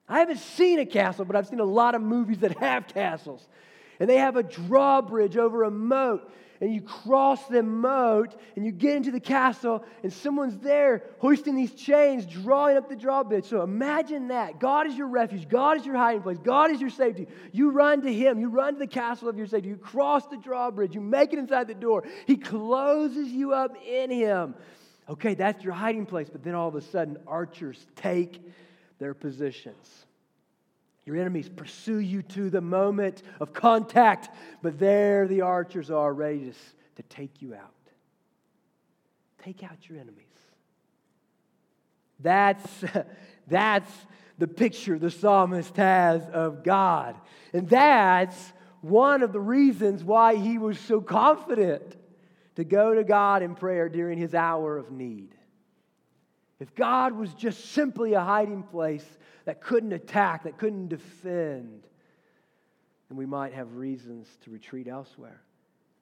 I 0.07 0.19
haven't 0.19 0.39
seen 0.39 0.79
a 0.79 0.85
castle, 0.85 1.25
but 1.25 1.35
I've 1.35 1.47
seen 1.47 1.59
a 1.59 1.65
lot 1.65 1.95
of 1.95 2.01
movies 2.01 2.39
that 2.39 2.57
have 2.59 2.87
castles. 2.87 3.47
And 3.99 4.09
they 4.09 4.17
have 4.17 4.35
a 4.35 4.43
drawbridge 4.43 5.37
over 5.37 5.63
a 5.63 5.71
moat 5.71 6.31
and 6.63 6.73
you 6.73 6.81
cross 6.81 7.45
the 7.47 7.61
moat 7.61 8.33
and 8.55 8.65
you 8.65 8.71
get 8.71 8.95
into 8.95 9.11
the 9.11 9.19
castle 9.19 9.83
and 10.01 10.13
someone's 10.13 10.57
there 10.59 11.03
hoisting 11.19 11.57
these 11.57 11.73
chains, 11.73 12.25
drawing 12.25 12.77
up 12.77 12.87
the 12.87 12.95
drawbridge. 12.95 13.43
So 13.43 13.63
imagine 13.63 14.29
that. 14.29 14.61
God 14.61 14.87
is 14.87 14.95
your 14.95 15.07
refuge. 15.07 15.49
God 15.49 15.75
is 15.75 15.85
your 15.85 15.97
hiding 15.97 16.21
place. 16.21 16.37
God 16.41 16.71
is 16.71 16.79
your 16.79 16.89
safety. 16.89 17.27
You 17.51 17.71
run 17.71 18.01
to 18.03 18.13
Him. 18.13 18.39
You 18.39 18.47
run 18.47 18.75
to 18.75 18.79
the 18.79 18.87
castle 18.87 19.27
of 19.27 19.37
your 19.37 19.45
safety. 19.45 19.67
You 19.67 19.75
cross 19.75 20.25
the 20.27 20.37
drawbridge. 20.37 20.95
You 20.95 21.01
make 21.01 21.33
it 21.33 21.39
inside 21.39 21.67
the 21.67 21.73
door. 21.73 22.05
He 22.25 22.37
closes 22.37 23.27
you 23.27 23.51
up 23.51 23.75
in 23.85 24.09
Him. 24.09 24.55
Okay, 25.09 25.33
that's 25.33 25.65
your 25.65 25.73
hiding 25.73 26.05
place. 26.05 26.29
But 26.31 26.45
then 26.45 26.55
all 26.55 26.69
of 26.69 26.75
a 26.75 26.81
sudden, 26.81 27.17
archers 27.27 27.85
take 27.97 28.41
their 28.99 29.13
positions. 29.13 30.05
Your 31.05 31.17
enemies 31.17 31.49
pursue 31.49 31.97
you 31.97 32.21
to 32.21 32.49
the 32.49 32.61
moment 32.61 33.23
of 33.39 33.53
contact, 33.53 34.29
but 34.61 34.79
there 34.79 35.27
the 35.27 35.41
archers 35.41 35.91
are 35.91 36.13
ready 36.13 36.51
to, 36.51 36.53
to 36.95 37.03
take 37.09 37.41
you 37.41 37.53
out. 37.53 37.71
Take 39.43 39.63
out 39.63 39.89
your 39.89 39.99
enemies. 39.99 40.23
That's, 42.19 42.85
that's 43.47 43.91
the 44.37 44.47
picture 44.47 44.97
the 44.97 45.11
psalmist 45.11 45.75
has 45.75 46.23
of 46.29 46.63
God. 46.63 47.15
And 47.51 47.69
that's 47.69 48.53
one 48.81 49.23
of 49.23 49.33
the 49.33 49.39
reasons 49.39 50.03
why 50.03 50.35
he 50.35 50.57
was 50.57 50.79
so 50.79 51.01
confident 51.01 51.97
to 52.55 52.63
go 52.63 52.93
to 52.93 53.03
God 53.03 53.43
in 53.43 53.55
prayer 53.55 53.89
during 53.89 54.17
his 54.17 54.33
hour 54.33 54.77
of 54.77 54.91
need. 54.91 55.35
If 56.59 56.73
God 56.75 57.13
was 57.13 57.33
just 57.33 57.71
simply 57.71 58.13
a 58.13 58.21
hiding 58.21 58.63
place, 58.63 59.05
that 59.45 59.61
couldn't 59.61 59.93
attack, 59.93 60.43
that 60.43 60.57
couldn't 60.57 60.87
defend, 60.87 61.83
and 63.09 63.17
we 63.17 63.25
might 63.25 63.53
have 63.53 63.75
reasons 63.75 64.27
to 64.43 64.51
retreat 64.51 64.87
elsewhere. 64.87 65.41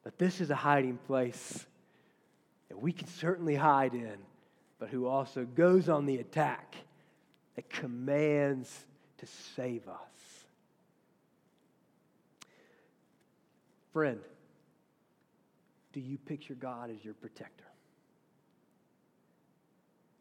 But 0.03 0.17
this 0.17 0.41
is 0.41 0.49
a 0.49 0.55
hiding 0.55 0.97
place 1.07 1.65
that 2.69 2.81
we 2.81 2.91
can 2.91 3.07
certainly 3.07 3.55
hide 3.55 3.93
in, 3.93 4.17
but 4.79 4.89
who 4.89 5.07
also 5.07 5.45
goes 5.45 5.89
on 5.89 6.05
the 6.05 6.17
attack, 6.17 6.75
that 7.55 7.69
commands 7.69 8.85
to 9.17 9.27
save 9.55 9.87
us. 9.87 9.97
Friend, 13.93 14.19
do 15.91 15.99
you 15.99 16.17
picture 16.17 16.53
God 16.53 16.89
as 16.89 17.03
your 17.03 17.13
protector? 17.13 17.65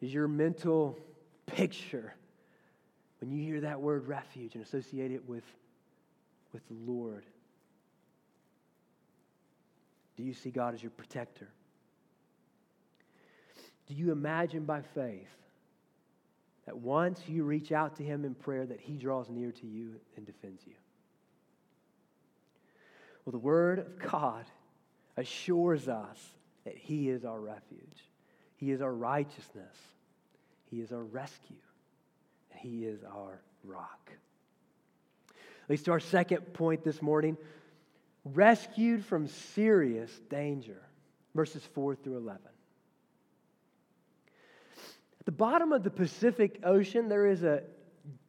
Is 0.00 0.12
your 0.12 0.27
mental 0.27 0.99
picture 1.47 2.15
when 3.21 3.31
you 3.31 3.45
hear 3.45 3.61
that 3.61 3.81
word 3.81 4.09
refuge 4.09 4.55
and 4.55 4.65
associate 4.65 5.11
it 5.12 5.29
with, 5.29 5.45
with 6.53 6.67
the 6.69 6.75
Lord, 6.91 7.25
do 10.17 10.23
you 10.23 10.35
see 10.35 10.50
God 10.50 10.75
as 10.75 10.83
your 10.83 10.91
protector? 10.91 11.49
Do 13.87 13.95
you 13.95 14.12
imagine 14.12 14.65
by 14.65 14.83
faith 14.83 15.29
that 16.67 16.77
once 16.77 17.21
you 17.27 17.45
reach 17.45 17.73
out 17.73 17.97
to 17.97 18.03
Him 18.03 18.25
in 18.25 18.35
prayer, 18.35 18.65
that 18.65 18.81
He 18.81 18.97
draws 18.97 19.29
near 19.29 19.50
to 19.53 19.67
you 19.67 19.97
and 20.17 20.25
defends 20.25 20.62
you? 20.67 20.75
Well, 23.25 23.33
the 23.33 23.39
Word 23.39 23.81
of 23.81 23.99
God 23.99 24.45
assures 25.17 25.89
us 25.89 26.19
that 26.65 26.77
He 26.77 27.11
is 27.11 27.25
our 27.25 27.41
refuge, 27.41 28.09
He 28.57 28.71
is 28.71 28.81
our 28.81 28.95
righteousness, 28.95 29.77
He 30.71 30.81
is 30.81 30.93
our 30.93 31.05
rescue. 31.05 31.57
He 32.57 32.85
is 32.85 33.02
our 33.04 33.40
rock. 33.64 34.11
Least 35.69 35.85
to 35.85 35.92
our 35.92 36.00
second 36.00 36.52
point 36.52 36.85
this 36.85 37.00
morning 37.00 37.37
rescued 38.25 39.04
from 39.04 39.28
serious 39.28 40.11
danger. 40.28 40.83
Verses 41.35 41.62
4 41.75 41.95
through 41.95 42.16
11. 42.16 42.40
At 45.21 45.26
the 45.26 45.33
bottom 45.33 45.73
of 45.73 45.85
the 45.85 45.90
Pacific 45.90 46.61
Ocean, 46.64 47.09
there 47.09 47.26
is 47.26 47.45
a 47.45 47.62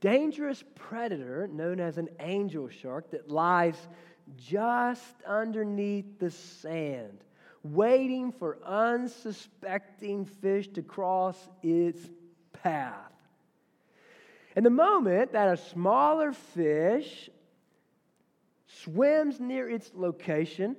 dangerous 0.02 0.64
predator 0.76 1.48
known 1.48 1.80
as 1.80 1.98
an 1.98 2.10
angel 2.20 2.70
shark 2.70 3.12
that 3.12 3.30
lies 3.30 3.76
just 4.38 5.16
underneath 5.26 6.20
the 6.20 6.30
sand, 6.30 7.24
waiting 7.64 8.32
for 8.32 8.60
unsuspecting 8.66 10.26
fish 10.26 10.68
to 10.70 10.82
cross 10.82 11.38
its 11.64 12.00
path. 12.54 13.12
And 14.56 14.66
the 14.66 14.70
moment 14.70 15.34
that 15.34 15.48
a 15.48 15.58
smaller 15.58 16.34
fish 16.34 17.30
swims 18.68 19.40
near 19.40 19.70
its 19.70 19.92
location, 19.94 20.76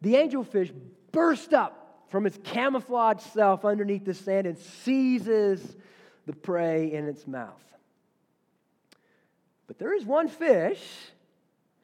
the 0.00 0.14
angelfish 0.14 0.72
bursts 1.12 1.52
up 1.52 2.04
from 2.08 2.26
its 2.26 2.38
camouflaged 2.42 3.20
self 3.20 3.64
underneath 3.64 4.04
the 4.04 4.14
sand 4.14 4.46
and 4.46 4.58
seizes 4.58 5.76
the 6.26 6.32
prey 6.32 6.92
in 6.92 7.06
its 7.06 7.26
mouth. 7.26 7.62
But 9.66 9.78
there 9.78 9.94
is 9.94 10.04
one 10.04 10.28
fish 10.28 10.82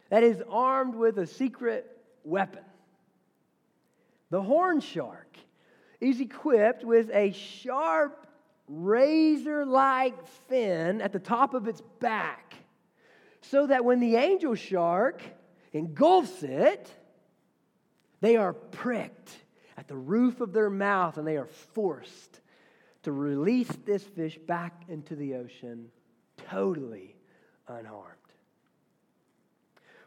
that 0.09 0.23
is 0.23 0.43
armed 0.50 0.95
with 0.95 1.19
a 1.19 1.26
secret 1.26 1.87
weapon. 2.25 2.64
The 4.31 4.43
horn 4.43 4.81
shark 4.81 5.37
is 6.00 6.21
equipped 6.21 6.85
with 6.85 7.11
a 7.12 7.33
sharp, 7.33 8.25
razor 8.68 9.64
like 9.64 10.26
fin 10.49 11.00
at 11.00 11.12
the 11.12 11.18
top 11.18 11.54
of 11.54 11.68
its 11.68 11.80
back, 12.00 12.54
so 13.40 13.66
that 13.66 13.85
when 13.85 14.00
the 14.00 14.16
angel 14.16 14.54
shark 14.54 15.23
engulfs 15.73 16.42
it, 16.42 16.90
they 18.20 18.37
are 18.37 18.52
pricked 18.52 19.30
at 19.76 19.88
the 19.88 19.96
roof 19.96 20.40
of 20.40 20.52
their 20.52 20.70
mouth 20.70 21.18
and 21.18 21.26
they 21.26 21.37
are 21.37 21.46
forced 21.46 22.40
to 23.02 23.12
release 23.12 23.70
this 23.85 24.02
fish 24.02 24.38
back 24.38 24.82
into 24.88 25.14
the 25.14 25.35
ocean 25.35 25.88
totally 26.49 27.14
unharmed. 27.68 28.12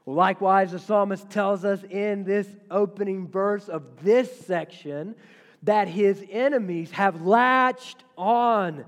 Well, 0.06 0.16
likewise, 0.16 0.72
the 0.72 0.80
psalmist 0.80 1.30
tells 1.30 1.64
us 1.64 1.84
in 1.84 2.24
this 2.24 2.48
opening 2.72 3.28
verse 3.28 3.70
of 3.70 4.04
this 4.04 4.46
section 4.46 5.16
that 5.64 5.88
his 5.88 6.24
enemies 6.30 6.92
have 6.92 7.22
latched 7.22 8.04
on 8.18 8.86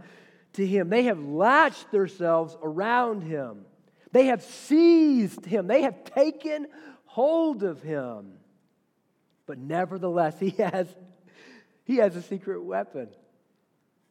to 0.53 0.65
him. 0.65 0.89
They 0.89 1.03
have 1.03 1.19
latched 1.19 1.91
themselves 1.91 2.55
around 2.61 3.21
him. 3.21 3.65
They 4.11 4.25
have 4.27 4.43
seized 4.43 5.45
him. 5.45 5.67
They 5.67 5.83
have 5.83 6.03
taken 6.03 6.67
hold 7.05 7.63
of 7.63 7.81
him. 7.81 8.33
But 9.45 9.57
nevertheless, 9.57 10.39
he 10.39 10.51
has, 10.51 10.87
he 11.83 11.97
has 11.97 12.15
a 12.15 12.21
secret 12.21 12.63
weapon 12.63 13.09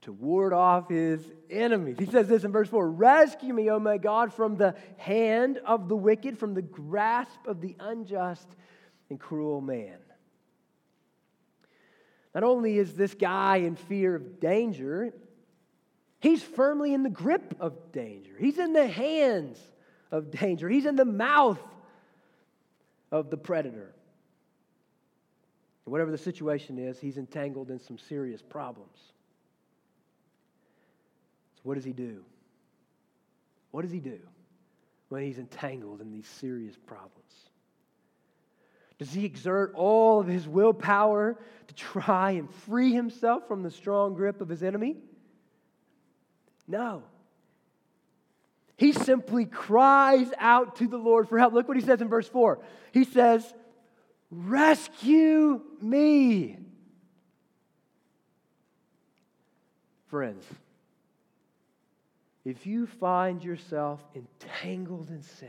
to 0.03 0.13
ward 0.13 0.53
off 0.53 0.89
his 0.89 1.21
enemies. 1.51 1.97
He 1.99 2.07
says 2.07 2.29
this 2.29 2.45
in 2.45 2.53
verse 2.53 2.69
4 2.69 2.91
Rescue 2.91 3.53
me, 3.53 3.71
O 3.71 3.79
my 3.79 3.99
God, 3.99 4.33
from 4.33 4.57
the 4.57 4.75
hand 4.97 5.59
of 5.65 5.89
the 5.89 5.97
wicked, 5.97 6.39
from 6.39 6.55
the 6.55 6.63
grasp 6.63 7.47
of 7.47 7.61
the 7.61 7.77
unjust 7.79 8.49
and 9.11 9.21
cruel 9.21 9.61
man. 9.61 9.99
Not 12.35 12.45
only 12.45 12.79
is 12.79 12.95
this 12.95 13.15
guy 13.15 13.59
in 13.59 13.77
fear 13.77 14.15
of 14.15 14.41
danger, 14.41 15.13
he's 16.21 16.43
firmly 16.43 16.95
in 16.95 17.03
the 17.03 17.11
grip 17.11 17.57
of 17.59 17.93
danger. 17.93 18.33
He's 18.39 18.59
in 18.59 18.73
the 18.73 18.87
hands 18.87 19.59
of 20.11 20.31
danger, 20.31 20.69
he's 20.69 20.87
in 20.87 20.97
the 20.97 21.05
mouth 21.05 21.61
of 23.11 23.31
the 23.31 23.37
predator. 23.37 23.95
And 25.85 25.93
whatever 25.93 26.11
the 26.11 26.19
situation 26.19 26.79
is, 26.79 27.01
he's 27.01 27.17
entangled 27.17 27.71
in 27.71 27.79
some 27.81 27.99
serious 27.99 28.43
problems. 28.43 28.97
So, 31.57 31.61
what 31.65 31.75
does 31.75 31.85
he 31.85 31.93
do? 31.93 32.25
What 33.71 33.83
does 33.83 33.91
he 33.91 34.01
do 34.01 34.19
when 35.09 35.23
he's 35.23 35.39
entangled 35.39 36.01
in 36.01 36.13
these 36.13 36.27
serious 36.27 36.77
problems? 36.87 37.50
Does 39.01 39.15
he 39.15 39.25
exert 39.25 39.73
all 39.75 40.21
of 40.21 40.27
his 40.27 40.47
willpower 40.47 41.39
to 41.69 41.75
try 41.75 42.33
and 42.33 42.53
free 42.67 42.93
himself 42.93 43.49
from 43.49 43.63
the 43.63 43.71
strong 43.71 44.13
grip 44.13 44.43
of 44.43 44.49
his 44.51 44.63
enemy? 44.63 44.99
No. 46.69 47.03
He 48.77 48.93
simply 48.93 49.47
cries 49.47 50.31
out 50.37 50.77
to 50.77 50.87
the 50.87 50.99
Lord 50.99 51.31
for 51.31 51.39
help. 51.39 51.55
Look 51.55 51.67
what 51.67 51.79
he 51.79 51.83
says 51.83 52.03
in 52.03 52.11
verse 52.11 52.29
4. 52.29 52.59
He 52.93 53.05
says, 53.05 53.55
Rescue 54.31 55.63
me. 55.81 56.59
Friends, 60.09 60.45
if 62.45 62.67
you 62.67 62.87
find 62.87 63.43
yourself 63.43 64.05
entangled 64.15 65.09
in 65.09 65.23
sin, 65.23 65.49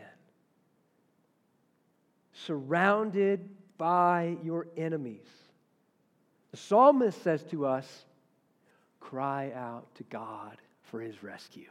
surrounded 2.46 3.50
by 3.78 4.38
your 4.44 4.68
enemies, 4.78 5.28
the 6.52 6.58
psalmist 6.58 7.22
says 7.24 7.44
to 7.46 7.66
us, 7.66 8.06
cry 9.00 9.52
out 9.56 9.94
to 9.96 10.04
God 10.04 10.58
for 10.84 11.02
his 11.02 11.24
rescue. 11.24 11.70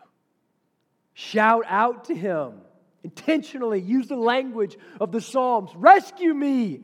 Shout 1.15 1.65
out 1.67 2.05
to 2.05 2.15
him. 2.15 2.55
Intentionally 3.03 3.81
use 3.81 4.09
the 4.09 4.17
language 4.17 4.77
of 5.01 5.13
the 5.13 5.21
Psalms. 5.21 5.71
Rescue 5.75 6.35
me, 6.35 6.81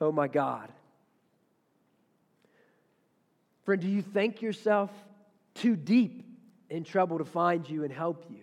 oh 0.00 0.12
my 0.12 0.28
God. 0.28 0.70
Friend, 3.64 3.80
do 3.80 3.88
you 3.88 4.02
think 4.02 4.42
yourself 4.42 4.90
too 5.54 5.74
deep 5.74 6.22
in 6.68 6.84
trouble 6.84 7.18
to 7.18 7.24
find 7.24 7.68
you 7.68 7.84
and 7.84 7.92
help 7.92 8.26
you? 8.28 8.42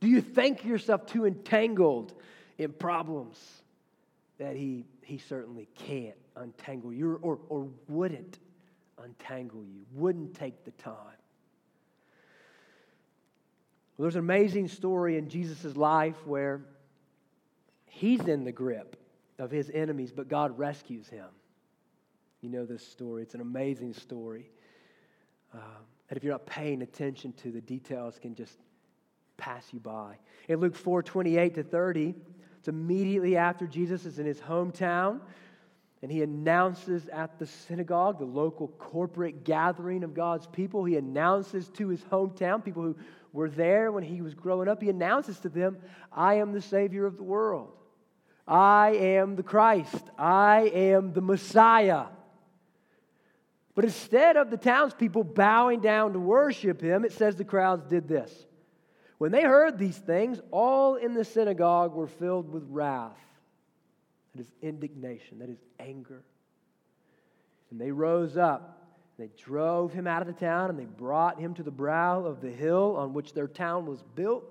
Do 0.00 0.08
you 0.08 0.20
think 0.20 0.64
yourself 0.64 1.06
too 1.06 1.24
entangled 1.24 2.12
in 2.60 2.72
problems 2.74 3.38
that 4.38 4.54
he, 4.54 4.84
he 5.02 5.16
certainly 5.16 5.66
can't 5.74 6.14
untangle 6.36 6.92
you 6.92 7.18
or, 7.22 7.38
or 7.48 7.66
wouldn't 7.88 8.38
untangle 9.02 9.64
you, 9.64 9.80
wouldn't 9.94 10.34
take 10.34 10.64
the 10.66 10.70
time? 10.72 10.94
Well, 13.96 14.04
there's 14.04 14.16
an 14.16 14.20
amazing 14.20 14.68
story 14.68 15.16
in 15.16 15.30
Jesus' 15.30 15.74
life 15.74 16.26
where 16.26 16.60
he's 17.86 18.20
in 18.20 18.44
the 18.44 18.52
grip 18.52 18.96
of 19.38 19.50
his 19.50 19.70
enemies, 19.72 20.12
but 20.12 20.28
God 20.28 20.58
rescues 20.58 21.08
him. 21.08 21.28
You 22.42 22.50
know 22.50 22.66
this 22.66 22.86
story. 22.86 23.22
It's 23.22 23.34
an 23.34 23.40
amazing 23.40 23.94
story. 23.94 24.50
Um, 25.54 25.60
and 26.10 26.16
if 26.18 26.22
you're 26.22 26.34
not 26.34 26.44
paying 26.44 26.82
attention 26.82 27.32
to 27.34 27.50
the 27.50 27.60
details, 27.62 28.18
can 28.20 28.34
just 28.34 28.58
pass 29.38 29.64
you 29.72 29.80
by. 29.80 30.16
In 30.48 30.60
Luke 30.60 30.76
4 30.76 31.02
28 31.02 31.54
to 31.54 31.62
30, 31.62 32.14
it's 32.60 32.68
immediately 32.68 33.38
after 33.38 33.66
Jesus 33.66 34.04
is 34.04 34.18
in 34.18 34.26
his 34.26 34.38
hometown, 34.38 35.20
and 36.02 36.12
he 36.12 36.22
announces 36.22 37.08
at 37.08 37.38
the 37.38 37.46
synagogue, 37.46 38.18
the 38.18 38.26
local 38.26 38.68
corporate 38.68 39.44
gathering 39.44 40.04
of 40.04 40.12
God's 40.12 40.46
people, 40.46 40.84
he 40.84 40.96
announces 40.96 41.70
to 41.70 41.88
his 41.88 42.02
hometown, 42.02 42.62
people 42.62 42.82
who 42.82 42.96
were 43.32 43.48
there 43.48 43.90
when 43.90 44.04
he 44.04 44.20
was 44.20 44.34
growing 44.34 44.68
up, 44.68 44.82
he 44.82 44.90
announces 44.90 45.38
to 45.38 45.48
them, 45.48 45.78
I 46.12 46.34
am 46.34 46.52
the 46.52 46.60
Savior 46.60 47.06
of 47.06 47.16
the 47.16 47.22
world. 47.22 47.72
I 48.46 48.90
am 48.90 49.36
the 49.36 49.42
Christ. 49.42 50.10
I 50.18 50.70
am 50.74 51.14
the 51.14 51.22
Messiah. 51.22 52.08
But 53.74 53.86
instead 53.86 54.36
of 54.36 54.50
the 54.50 54.58
townspeople 54.58 55.24
bowing 55.24 55.80
down 55.80 56.12
to 56.12 56.18
worship 56.18 56.82
him, 56.82 57.06
it 57.06 57.12
says 57.12 57.36
the 57.36 57.44
crowds 57.44 57.86
did 57.86 58.06
this. 58.06 58.46
When 59.20 59.32
they 59.32 59.42
heard 59.42 59.78
these 59.78 59.98
things, 59.98 60.40
all 60.50 60.94
in 60.96 61.12
the 61.14 61.24
synagogue 61.24 61.94
were 61.94 62.06
filled 62.06 62.50
with 62.50 62.64
wrath. 62.68 63.18
That 64.34 64.40
is 64.40 64.52
indignation, 64.62 65.40
that 65.40 65.50
is 65.50 65.58
anger. 65.78 66.22
And 67.70 67.80
they 67.80 67.92
rose 67.92 68.36
up 68.36 68.80
they 69.20 69.28
drove 69.36 69.92
him 69.92 70.06
out 70.06 70.22
of 70.22 70.28
the 70.28 70.32
town 70.32 70.70
and 70.70 70.78
they 70.78 70.86
brought 70.86 71.38
him 71.38 71.52
to 71.52 71.62
the 71.62 71.70
brow 71.70 72.24
of 72.24 72.40
the 72.40 72.50
hill 72.50 72.96
on 72.96 73.12
which 73.12 73.34
their 73.34 73.46
town 73.46 73.84
was 73.84 74.02
built 74.14 74.44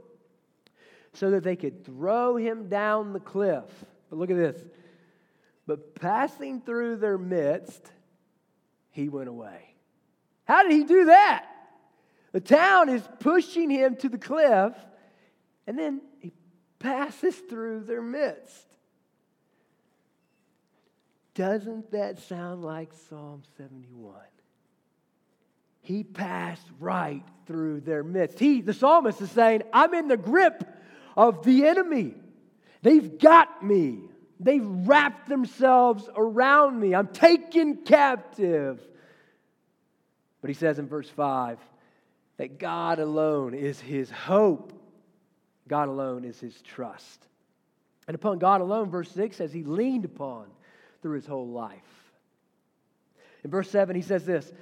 so 1.14 1.32
that 1.32 1.44
they 1.44 1.56
could 1.56 1.84
throw 1.84 2.36
him 2.36 2.70
down 2.70 3.12
the 3.12 3.20
cliff. 3.20 3.66
But 4.12 4.20
look 4.20 4.30
at 4.30 4.38
this. 4.38 4.64
But 5.66 5.96
passing 5.96 6.62
through 6.62 6.98
their 6.98 7.18
midst, 7.18 7.92
he 8.92 9.10
went 9.10 9.28
away. 9.28 9.74
How 10.46 10.62
did 10.62 10.72
he 10.72 10.84
do 10.84 11.06
that? 11.06 11.49
The 12.32 12.42
town 12.42 12.90
is 12.90 13.02
pushing 13.20 13.70
him 13.70 13.96
to 13.98 14.10
the 14.10 14.18
cliff, 14.18 14.74
and 15.66 15.78
then 15.78 16.02
he 16.20 16.32
passes 16.78 17.36
through 17.36 17.82
their 17.82 18.02
midst. 18.02 18.66
Doesn't 21.34 21.92
that 21.92 22.20
sound 22.20 22.64
like 22.64 22.92
Psalm 22.94 23.44
71? 23.58 24.16
he 25.90 26.04
passed 26.04 26.68
right 26.80 27.24
through 27.48 27.80
their 27.80 28.04
midst. 28.04 28.38
He, 28.38 28.62
the 28.62 28.76
psalmist, 28.76 29.22
is 29.22 29.32
saying, 29.32 29.64
I'm 29.74 29.96
in 29.96 30.08
the 30.08 30.18
grip 30.18 30.64
of 31.18 31.44
the 31.44 31.66
enemy. 31.66 32.14
They've 32.84 33.18
got 33.18 33.66
me. 33.66 34.02
They've 34.40 34.64
wrapped 34.64 35.28
themselves 35.28 36.08
around 36.16 36.80
me. 36.80 36.94
I'm 36.94 37.08
taken 37.08 37.78
captive. 37.78 38.80
But 40.42 40.50
he 40.52 40.54
says 40.54 40.78
in 40.78 40.88
verse 40.88 41.10
5 41.10 41.58
that 42.40 42.58
God 42.58 43.00
alone 43.00 43.54
is 43.54 43.82
his 43.82 44.10
hope, 44.10 44.72
God 45.68 45.90
alone 45.90 46.24
is 46.24 46.40
his 46.40 46.62
trust. 46.62 47.28
And 48.08 48.16
upon 48.16 48.40
God 48.40 48.62
alone, 48.62 48.90
verse 48.90 49.12
6 49.12 49.36
says 49.36 49.52
he 49.52 49.64
leaned 49.64 50.06
upon 50.06 50.48
through 51.02 51.16
his 51.16 51.26
whole 51.26 51.50
life. 51.50 51.82
In 53.44 53.52
verse 53.52 53.70
7, 53.70 53.94
he 53.94 54.02
says 54.02 54.26
this 54.26 54.54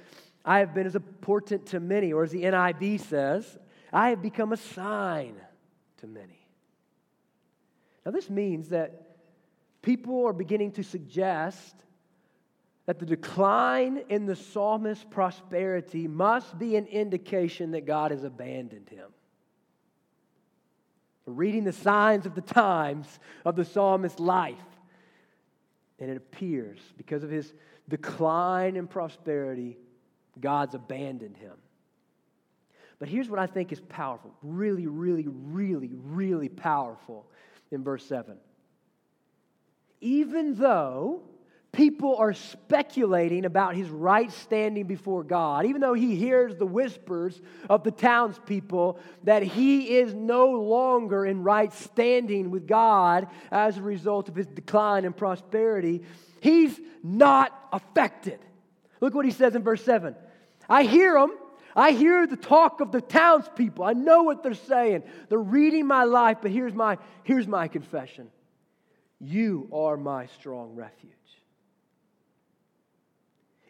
I 0.44 0.58
have 0.58 0.74
been 0.74 0.88
as 0.88 0.96
a 0.96 1.00
portent 1.00 1.66
to 1.66 1.78
many, 1.78 2.12
or 2.12 2.24
as 2.24 2.32
the 2.32 2.42
NIV 2.42 3.00
says, 3.02 3.58
I 3.92 4.08
have 4.10 4.22
become 4.22 4.52
a 4.52 4.56
sign 4.56 5.36
to 5.98 6.08
many. 6.08 6.44
Now, 8.04 8.10
this 8.10 8.28
means 8.28 8.70
that 8.70 9.18
people 9.82 10.26
are 10.26 10.32
beginning 10.32 10.72
to 10.72 10.82
suggest 10.82 11.76
that 12.88 12.98
the 12.98 13.04
decline 13.04 14.00
in 14.08 14.24
the 14.24 14.34
psalmist's 14.34 15.04
prosperity 15.10 16.08
must 16.08 16.58
be 16.58 16.74
an 16.74 16.86
indication 16.86 17.72
that 17.72 17.84
God 17.84 18.12
has 18.12 18.24
abandoned 18.24 18.88
him. 18.88 19.10
reading 21.26 21.64
the 21.64 21.72
signs 21.74 22.24
of 22.24 22.34
the 22.34 22.40
times 22.40 23.18
of 23.44 23.56
the 23.56 23.64
psalmist's 23.66 24.18
life, 24.18 24.56
and 25.98 26.10
it 26.10 26.16
appears 26.16 26.78
because 26.96 27.22
of 27.22 27.28
his 27.28 27.52
decline 27.90 28.74
in 28.74 28.86
prosperity, 28.86 29.76
God's 30.40 30.74
abandoned 30.74 31.36
him. 31.36 31.56
But 32.98 33.10
here's 33.10 33.28
what 33.28 33.38
I 33.38 33.46
think 33.46 33.70
is 33.70 33.80
powerful 33.80 34.32
really, 34.42 34.86
really, 34.86 35.26
really, 35.28 35.90
really 35.92 36.48
powerful 36.48 37.26
in 37.70 37.84
verse 37.84 38.06
7. 38.06 38.38
Even 40.00 40.54
though 40.54 41.20
people 41.72 42.16
are 42.16 42.32
speculating 42.32 43.44
about 43.44 43.74
his 43.74 43.88
right 43.88 44.32
standing 44.32 44.86
before 44.86 45.22
God, 45.22 45.66
even 45.66 45.80
though 45.80 45.94
he 45.94 46.16
hears 46.16 46.56
the 46.56 46.66
whispers 46.66 47.40
of 47.68 47.84
the 47.84 47.90
townspeople 47.90 48.98
that 49.24 49.42
he 49.42 49.98
is 49.98 50.14
no 50.14 50.50
longer 50.52 51.26
in 51.26 51.42
right 51.42 51.72
standing 51.72 52.50
with 52.50 52.66
God 52.66 53.28
as 53.50 53.76
a 53.76 53.82
result 53.82 54.28
of 54.28 54.34
his 54.34 54.46
decline 54.46 55.04
in 55.04 55.12
prosperity, 55.12 56.02
he's 56.40 56.78
not 57.02 57.52
affected. 57.72 58.40
Look 59.00 59.14
what 59.14 59.26
he 59.26 59.30
says 59.30 59.54
in 59.54 59.62
verse 59.62 59.84
7. 59.84 60.16
I 60.68 60.84
hear 60.84 61.14
them. 61.14 61.36
I 61.76 61.92
hear 61.92 62.26
the 62.26 62.36
talk 62.36 62.80
of 62.80 62.90
the 62.90 63.00
townspeople. 63.00 63.84
I 63.84 63.92
know 63.92 64.24
what 64.24 64.42
they're 64.42 64.54
saying. 64.54 65.04
They're 65.28 65.38
reading 65.38 65.86
my 65.86 66.04
life, 66.04 66.38
but 66.42 66.50
here's 66.50 66.74
my, 66.74 66.98
here's 67.22 67.46
my 67.46 67.68
confession 67.68 68.30
You 69.20 69.68
are 69.72 69.96
my 69.96 70.26
strong 70.26 70.74
refuge. 70.74 71.17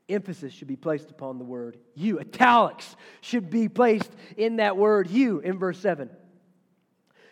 Emphasis 0.09 0.53
should 0.53 0.69
be 0.69 0.77
placed 0.77 1.11
upon 1.11 1.39
the 1.39 1.45
word 1.45 1.79
you. 1.95 2.19
Italics 2.19 2.97
should 3.21 3.51
be 3.51 3.69
placed 3.69 4.11
in 4.37 4.57
that 4.57 4.77
word 4.77 5.11
you 5.11 5.41
in 5.41 5.59
verse 5.59 5.79
7. 5.79 6.09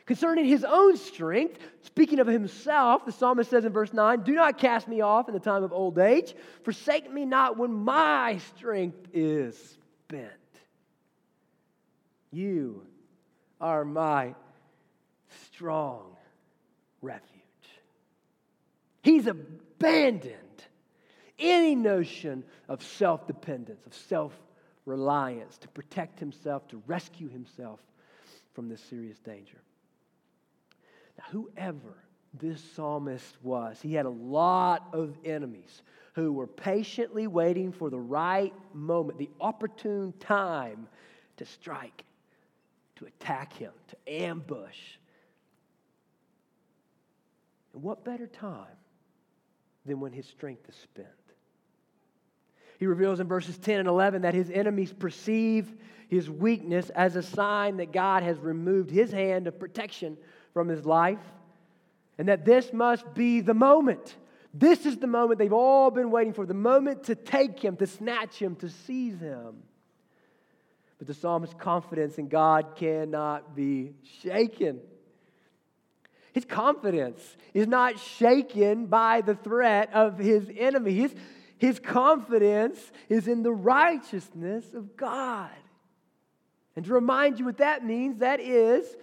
Concerning 0.04 0.44
his 0.44 0.62
own 0.62 0.96
strength, 0.96 1.58
speaking 1.82 2.20
of 2.20 2.28
himself, 2.28 3.04
the 3.04 3.12
psalmist 3.12 3.50
says 3.50 3.64
in 3.64 3.72
verse 3.72 3.92
9, 3.92 4.22
Do 4.22 4.34
not 4.34 4.58
cast 4.58 4.86
me 4.86 5.00
off 5.00 5.26
in 5.26 5.34
the 5.34 5.40
time 5.40 5.64
of 5.64 5.72
old 5.72 5.98
age, 5.98 6.34
forsake 6.62 7.10
me 7.12 7.24
not 7.24 7.56
when 7.56 7.72
my 7.72 8.38
strength 8.56 9.08
is 9.12 9.56
spent. 10.04 10.30
You 12.30 12.86
are 13.60 13.84
my 13.84 14.34
strong 15.46 16.16
refuge. 17.00 17.32
He's 19.02 19.26
abandoned 19.26 20.45
any 21.38 21.75
notion 21.75 22.44
of 22.68 22.83
self 22.83 23.27
dependence, 23.27 23.85
of 23.87 23.94
self 23.94 24.33
reliance 24.85 25.59
to 25.59 25.68
protect 25.68 26.18
himself, 26.18 26.66
to 26.68 26.83
rescue 26.87 27.29
himself 27.29 27.81
from 28.55 28.68
this 28.68 28.81
serious 28.81 29.18
danger. 29.18 29.59
Now, 31.18 31.25
whoever 31.31 31.96
this 32.35 32.62
psalmist 32.75 33.37
was, 33.42 33.81
he 33.81 33.94
had 33.94 34.07
a 34.07 34.11
lot 34.11 34.88
of 34.92 35.16
enemies 35.25 35.83
who 36.14 36.33
were 36.33 36.46
patiently 36.46 37.27
waiting 37.27 37.72
for 37.72 37.90
the 37.90 37.99
right 37.99 38.55
moment, 38.72 39.18
the 39.18 39.31
opportune 39.40 40.14
time 40.20 40.88
to 41.37 41.44
strike, 41.44 42.05
to 42.96 43.05
attack 43.05 43.53
him, 43.53 43.72
to 43.88 43.96
ambush. 44.11 44.79
And 47.75 47.83
what 47.83 48.05
better 48.05 48.27
time 48.27 48.77
than 49.85 50.01
when 50.01 50.12
his 50.12 50.27
strength 50.27 50.68
is 50.68 50.75
spent? 50.77 51.07
He 52.78 52.86
reveals 52.86 53.20
in 53.20 53.28
verses 53.28 53.56
10 53.58 53.80
and 53.80 53.88
11 53.88 54.22
that 54.22 54.34
his 54.34 54.50
enemies 54.50 54.92
perceive 54.92 55.72
his 56.08 56.30
weakness 56.30 56.90
as 56.90 57.16
a 57.16 57.22
sign 57.22 57.78
that 57.78 57.92
God 57.92 58.22
has 58.22 58.38
removed 58.38 58.90
his 58.90 59.10
hand 59.10 59.46
of 59.46 59.58
protection 59.58 60.16
from 60.52 60.68
his 60.68 60.84
life, 60.84 61.18
and 62.18 62.28
that 62.28 62.44
this 62.44 62.72
must 62.72 63.14
be 63.14 63.40
the 63.40 63.54
moment. 63.54 64.16
This 64.54 64.86
is 64.86 64.96
the 64.96 65.06
moment 65.06 65.38
they've 65.38 65.52
all 65.52 65.90
been 65.90 66.10
waiting 66.10 66.32
for 66.32 66.46
the 66.46 66.54
moment 66.54 67.04
to 67.04 67.14
take 67.14 67.60
him, 67.60 67.76
to 67.76 67.86
snatch 67.86 68.36
him, 68.36 68.56
to 68.56 68.70
seize 68.70 69.20
him. 69.20 69.62
But 70.98 71.08
the 71.08 71.14
psalmist's 71.14 71.56
confidence 71.58 72.16
in 72.16 72.28
God 72.28 72.74
cannot 72.76 73.54
be 73.54 73.92
shaken. 74.22 74.80
His 76.32 76.44
confidence 76.44 77.36
is 77.52 77.66
not 77.66 77.98
shaken 77.98 78.86
by 78.86 79.20
the 79.20 79.34
threat 79.34 79.92
of 79.92 80.18
his 80.18 80.50
enemy. 80.56 80.94
His, 80.94 81.14
his 81.59 81.79
confidence 81.79 82.79
is 83.09 83.29
in 83.29 83.42
the 83.42 83.53
righteousness 83.53 84.75
of 84.75 84.97
God. 84.97 85.51
And 86.75 86.85
to 86.85 86.92
remind 86.92 87.38
you 87.38 87.47
what 87.47 87.59
that 87.59 87.85
means, 87.85 88.19
that 88.19 88.40
is 88.40 88.97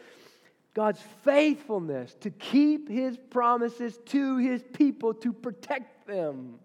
God's 0.73 1.01
faithfulness 1.23 2.15
to 2.21 2.29
keep 2.29 2.87
his 2.89 3.17
promises 3.29 3.97
to 4.07 4.37
his 4.37 4.63
people, 4.73 5.13
to 5.15 5.33
protect 5.33 6.07
them. 6.07 6.59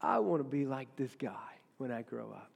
I 0.00 0.18
want 0.20 0.40
to 0.40 0.48
be 0.48 0.66
like 0.66 0.94
this 0.96 1.14
guy 1.16 1.32
when 1.78 1.90
I 1.90 2.02
grow 2.02 2.30
up. 2.30 2.50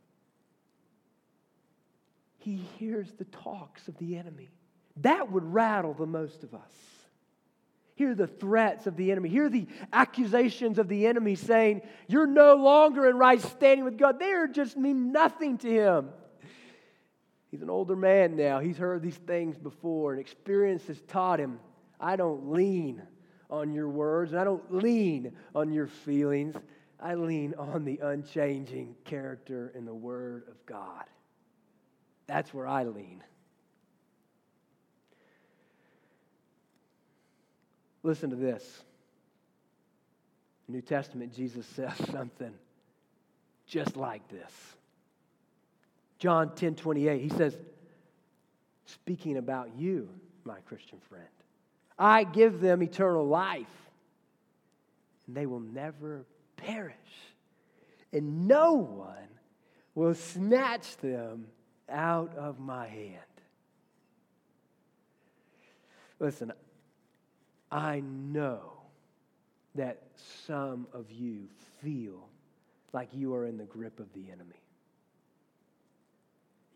He 2.39 2.57
hears 2.79 3.13
the 3.19 3.25
talks 3.25 3.89
of 3.89 3.99
the 3.99 4.17
enemy. 4.17 4.49
That 4.99 5.31
would 5.33 5.45
rattle 5.53 5.95
the 5.95 6.07
most 6.07 6.45
of 6.45 6.55
us. 6.55 6.96
Hear 7.97 8.15
the 8.15 8.27
threats 8.27 8.87
of 8.87 8.97
the 8.97 9.11
enemy. 9.11 9.31
Hear 9.31 9.49
the 9.49 9.67
accusations 9.93 10.79
of 10.79 10.87
the 10.87 11.07
enemy 11.07 11.35
saying, 11.35 11.81
You're 12.09 12.27
no 12.27 12.55
longer 12.55 13.09
in 13.09 13.17
right 13.17 13.41
standing 13.41 13.85
with 13.85 13.99
God. 13.99 14.21
They 14.21 14.35
just 14.53 14.77
mean 14.77 15.13
nothing 15.13 15.59
to 15.59 15.71
him. 15.71 16.11
He's 17.51 17.63
an 17.63 17.71
older 17.71 17.97
man 17.97 18.37
now. 18.37 18.61
He's 18.61 18.77
heard 18.77 19.03
these 19.03 19.17
things 19.17 19.57
before, 19.57 20.13
and 20.13 20.21
experience 20.21 20.87
has 20.89 21.01
taught 21.09 21.41
him 21.41 21.59
I 21.99 22.17
don't 22.17 22.53
lean 22.53 23.03
on 23.49 23.73
your 23.73 23.89
words, 23.89 24.33
and 24.33 24.41
I 24.41 24.45
don't 24.45 24.75
lean 24.75 25.33
on 25.55 25.73
your 25.73 25.87
feelings. 25.87 26.55
I 27.01 27.15
lean 27.15 27.55
on 27.59 27.85
the 27.85 27.99
unchanging 28.03 28.97
character 29.05 29.73
and 29.75 29.87
the 29.87 29.95
Word 29.95 30.45
of 30.49 30.67
God. 30.67 31.05
That's 32.27 32.53
where 32.53 32.67
I 32.67 32.85
lean. 32.85 33.23
Listen 38.07 38.31
to 38.31 38.37
this. 38.37 38.63
New 40.69 40.81
Testament, 40.81 41.35
Jesus 41.35 41.67
says 41.67 41.91
something 42.13 42.53
just 43.67 43.97
like 43.97 44.27
this. 44.29 44.53
John 46.21 46.55
10 46.55 46.77
28, 46.77 47.21
he 47.21 47.29
says, 47.31 47.59
speaking 48.85 49.39
about 49.39 49.71
you, 49.77 50.09
my 50.45 50.61
Christian 50.67 51.01
friend, 51.09 51.27
I 51.99 52.23
give 52.23 52.61
them 52.61 52.81
eternal 52.81 53.27
life, 53.27 53.67
and 55.27 55.37
they 55.37 55.47
will 55.47 55.59
never 55.59 56.25
perish, 56.57 56.95
and 58.13 58.47
no 58.47 58.75
one 58.75 59.29
will 59.97 60.15
snatch 60.15 60.97
them 60.99 61.49
out 61.89 62.37
of 62.37 62.61
my 62.61 62.87
hand. 62.87 63.19
Listen, 66.21 66.53
I 67.77 68.01
know 68.01 68.73
that 69.75 70.03
some 70.47 70.87
of 70.93 71.11
you 71.13 71.49
feel 71.83 72.29
like 72.93 73.11
you 73.13 73.35
are 73.35 73.47
in 73.47 73.59
the 73.59 73.65
grip 73.65 74.01
of 74.01 74.13
the 74.15 74.31
enemy 74.33 74.63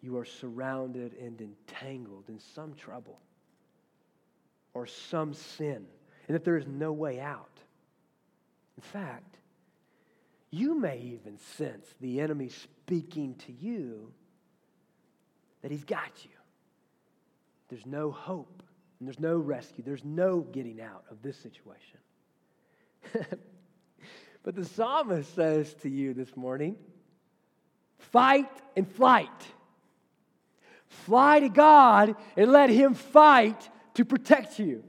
you 0.02 0.16
are 0.16 0.24
surrounded 0.24 1.14
and 1.14 1.40
entangled 1.40 2.24
in 2.28 2.38
some 2.38 2.74
trouble 2.74 3.18
or 4.72 4.86
some 4.86 5.34
sin, 5.34 5.84
and 6.28 6.34
that 6.34 6.44
there 6.44 6.56
is 6.56 6.66
no 6.66 6.92
way 6.92 7.20
out. 7.20 7.58
In 8.76 8.82
fact, 8.82 9.36
you 10.50 10.78
may 10.78 10.98
even 10.98 11.38
sense 11.56 11.86
the 12.00 12.20
enemy 12.20 12.48
speaking 12.48 13.34
to 13.46 13.52
you 13.52 14.12
that 15.62 15.70
he's 15.70 15.84
got 15.84 16.24
you. 16.24 16.30
There's 17.68 17.86
no 17.86 18.10
hope. 18.10 18.59
And 19.00 19.08
there's 19.08 19.18
no 19.18 19.38
rescue, 19.38 19.82
there's 19.82 20.04
no 20.04 20.40
getting 20.40 20.80
out 20.80 21.04
of 21.10 21.22
this 21.22 21.38
situation. 21.38 21.98
but 24.42 24.54
the 24.54 24.64
psalmist 24.64 25.34
says 25.34 25.74
to 25.82 25.88
you 25.88 26.12
this 26.12 26.36
morning 26.36 26.76
fight 27.98 28.50
and 28.76 28.86
flight. 28.86 29.28
Fly 30.86 31.40
to 31.40 31.48
God 31.48 32.14
and 32.36 32.52
let 32.52 32.68
Him 32.68 32.94
fight 32.94 33.70
to 33.94 34.04
protect 34.04 34.58
you. 34.58 34.84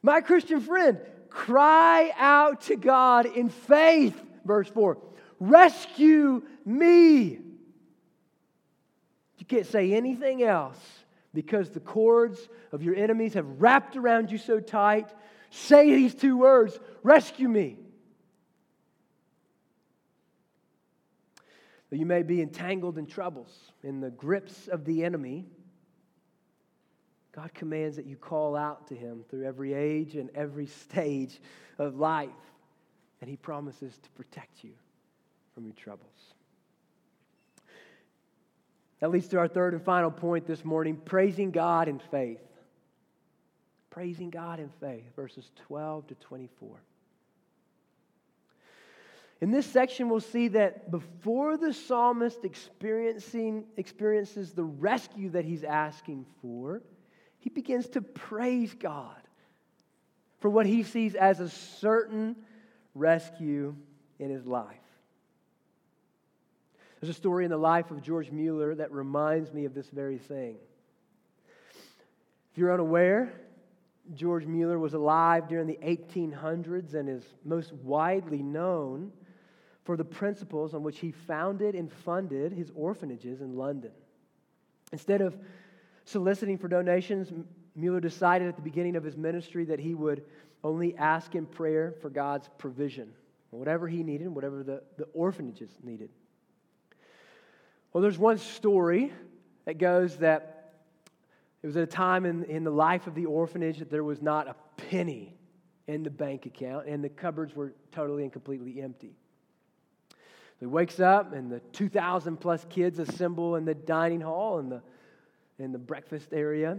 My 0.00 0.20
Christian 0.20 0.60
friend, 0.60 1.00
cry 1.30 2.12
out 2.16 2.62
to 2.62 2.76
God 2.76 3.26
in 3.26 3.48
faith. 3.48 4.14
Verse 4.44 4.68
4 4.68 4.98
Rescue 5.40 6.42
me. 6.64 7.40
You 9.38 9.46
can't 9.46 9.66
say 9.66 9.94
anything 9.94 10.42
else 10.42 10.78
because 11.34 11.70
the 11.70 11.80
cords 11.80 12.48
of 12.72 12.82
your 12.82 12.94
enemies 12.94 13.34
have 13.34 13.46
wrapped 13.60 13.96
around 13.96 14.30
you 14.30 14.38
so 14.38 14.60
tight. 14.60 15.12
Say 15.50 15.94
these 15.94 16.14
two 16.14 16.36
words 16.36 16.78
Rescue 17.02 17.48
me. 17.48 17.76
Though 21.90 21.96
you 21.96 22.06
may 22.06 22.22
be 22.22 22.42
entangled 22.42 22.98
in 22.98 23.06
troubles, 23.06 23.56
in 23.82 24.00
the 24.00 24.10
grips 24.10 24.68
of 24.68 24.84
the 24.84 25.04
enemy, 25.04 25.46
God 27.32 27.54
commands 27.54 27.96
that 27.96 28.04
you 28.04 28.16
call 28.16 28.56
out 28.56 28.88
to 28.88 28.94
Him 28.94 29.24
through 29.30 29.44
every 29.44 29.72
age 29.72 30.16
and 30.16 30.28
every 30.34 30.66
stage 30.66 31.40
of 31.78 31.96
life, 31.96 32.28
and 33.20 33.30
He 33.30 33.36
promises 33.36 33.96
to 34.02 34.10
protect 34.10 34.64
you 34.64 34.72
from 35.54 35.64
your 35.64 35.74
troubles. 35.74 36.34
That 39.00 39.10
leads 39.10 39.28
to 39.28 39.38
our 39.38 39.48
third 39.48 39.74
and 39.74 39.82
final 39.82 40.10
point 40.10 40.46
this 40.46 40.64
morning 40.64 40.96
praising 40.96 41.50
God 41.50 41.88
in 41.88 42.00
faith. 42.10 42.40
Praising 43.90 44.30
God 44.30 44.60
in 44.60 44.70
faith, 44.80 45.04
verses 45.16 45.50
12 45.66 46.08
to 46.08 46.14
24. 46.16 46.76
In 49.40 49.52
this 49.52 49.66
section, 49.66 50.08
we'll 50.08 50.20
see 50.20 50.48
that 50.48 50.90
before 50.90 51.56
the 51.56 51.72
psalmist 51.72 52.44
experiencing, 52.44 53.64
experiences 53.76 54.52
the 54.52 54.64
rescue 54.64 55.30
that 55.30 55.44
he's 55.44 55.62
asking 55.62 56.26
for, 56.42 56.82
he 57.38 57.48
begins 57.48 57.88
to 57.90 58.02
praise 58.02 58.74
God 58.74 59.14
for 60.40 60.50
what 60.50 60.66
he 60.66 60.82
sees 60.82 61.14
as 61.14 61.38
a 61.38 61.48
certain 61.48 62.34
rescue 62.94 63.76
in 64.18 64.30
his 64.30 64.44
life. 64.44 64.76
There's 67.00 67.10
a 67.10 67.14
story 67.14 67.44
in 67.44 67.50
the 67.50 67.56
life 67.56 67.90
of 67.90 68.02
George 68.02 68.30
Mueller 68.30 68.74
that 68.74 68.90
reminds 68.90 69.52
me 69.52 69.64
of 69.64 69.74
this 69.74 69.88
very 69.90 70.18
thing. 70.18 70.56
If 72.50 72.58
you're 72.58 72.72
unaware, 72.72 73.32
George 74.14 74.46
Mueller 74.46 74.78
was 74.78 74.94
alive 74.94 75.48
during 75.48 75.66
the 75.66 75.78
1800s 75.82 76.94
and 76.94 77.08
is 77.08 77.22
most 77.44 77.72
widely 77.72 78.42
known 78.42 79.12
for 79.84 79.96
the 79.96 80.04
principles 80.04 80.74
on 80.74 80.82
which 80.82 80.98
he 80.98 81.12
founded 81.12 81.74
and 81.74 81.92
funded 81.92 82.52
his 82.52 82.72
orphanages 82.74 83.40
in 83.40 83.56
London. 83.56 83.92
Instead 84.92 85.20
of 85.20 85.36
soliciting 86.04 86.58
for 86.58 86.68
donations, 86.68 87.32
Mueller 87.76 88.00
decided 88.00 88.48
at 88.48 88.56
the 88.56 88.62
beginning 88.62 88.96
of 88.96 89.04
his 89.04 89.16
ministry 89.16 89.64
that 89.66 89.78
he 89.78 89.94
would 89.94 90.24
only 90.64 90.96
ask 90.96 91.34
in 91.34 91.46
prayer 91.46 91.94
for 92.00 92.10
God's 92.10 92.48
provision, 92.58 93.12
whatever 93.50 93.86
he 93.86 94.02
needed, 94.02 94.28
whatever 94.28 94.64
the, 94.64 94.82
the 94.96 95.04
orphanages 95.12 95.70
needed. 95.82 96.10
Well, 97.92 98.02
there's 98.02 98.18
one 98.18 98.38
story 98.38 99.12
that 99.64 99.78
goes 99.78 100.16
that 100.16 100.72
it 101.62 101.66
was 101.66 101.76
at 101.76 101.82
a 101.82 101.86
time 101.86 102.24
in, 102.26 102.44
in 102.44 102.64
the 102.64 102.70
life 102.70 103.06
of 103.06 103.14
the 103.14 103.26
orphanage 103.26 103.78
that 103.78 103.90
there 103.90 104.04
was 104.04 104.22
not 104.22 104.46
a 104.46 104.54
penny 104.76 105.36
in 105.86 106.02
the 106.02 106.10
bank 106.10 106.46
account 106.46 106.86
and 106.86 107.02
the 107.02 107.08
cupboards 107.08 107.56
were 107.56 107.72
totally 107.90 108.22
and 108.22 108.32
completely 108.32 108.80
empty. 108.80 109.16
So 110.10 110.16
he 110.60 110.66
wakes 110.66 110.98
up, 110.98 111.32
and 111.32 111.52
the 111.52 111.60
2,000 111.72 112.36
plus 112.36 112.66
kids 112.68 112.98
assemble 112.98 113.54
in 113.54 113.64
the 113.64 113.74
dining 113.74 114.20
hall 114.20 114.58
and 114.58 114.72
the, 114.72 114.82
in 115.60 115.70
the 115.70 115.78
breakfast 115.78 116.28
area. 116.32 116.78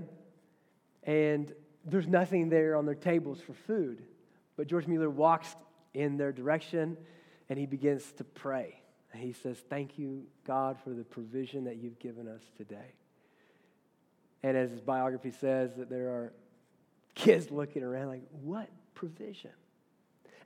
And 1.03 1.53
there's 1.85 2.07
nothing 2.07 2.49
there 2.49 2.75
on 2.75 2.85
their 2.85 2.95
tables 2.95 3.39
for 3.39 3.53
food. 3.53 4.03
But 4.57 4.67
George 4.67 4.85
Mueller 4.85 5.09
walks 5.09 5.55
in 5.93 6.17
their 6.17 6.33
direction 6.33 6.97
and 7.47 7.57
he 7.57 7.65
begins 7.65 8.11
to 8.17 8.25
pray. 8.25 8.78
He 9.15 9.33
says, 9.33 9.57
Thank 9.69 9.97
you, 9.97 10.23
God, 10.45 10.77
for 10.83 10.91
the 10.91 11.03
provision 11.03 11.65
that 11.65 11.77
you've 11.77 11.99
given 11.99 12.27
us 12.27 12.41
today. 12.57 12.93
And 14.43 14.55
as 14.55 14.71
his 14.71 14.81
biography 14.81 15.31
says, 15.31 15.71
that 15.77 15.89
there 15.89 16.07
are 16.09 16.33
kids 17.15 17.51
looking 17.51 17.83
around 17.83 18.07
like, 18.07 18.23
What 18.43 18.69
provision? 18.93 19.51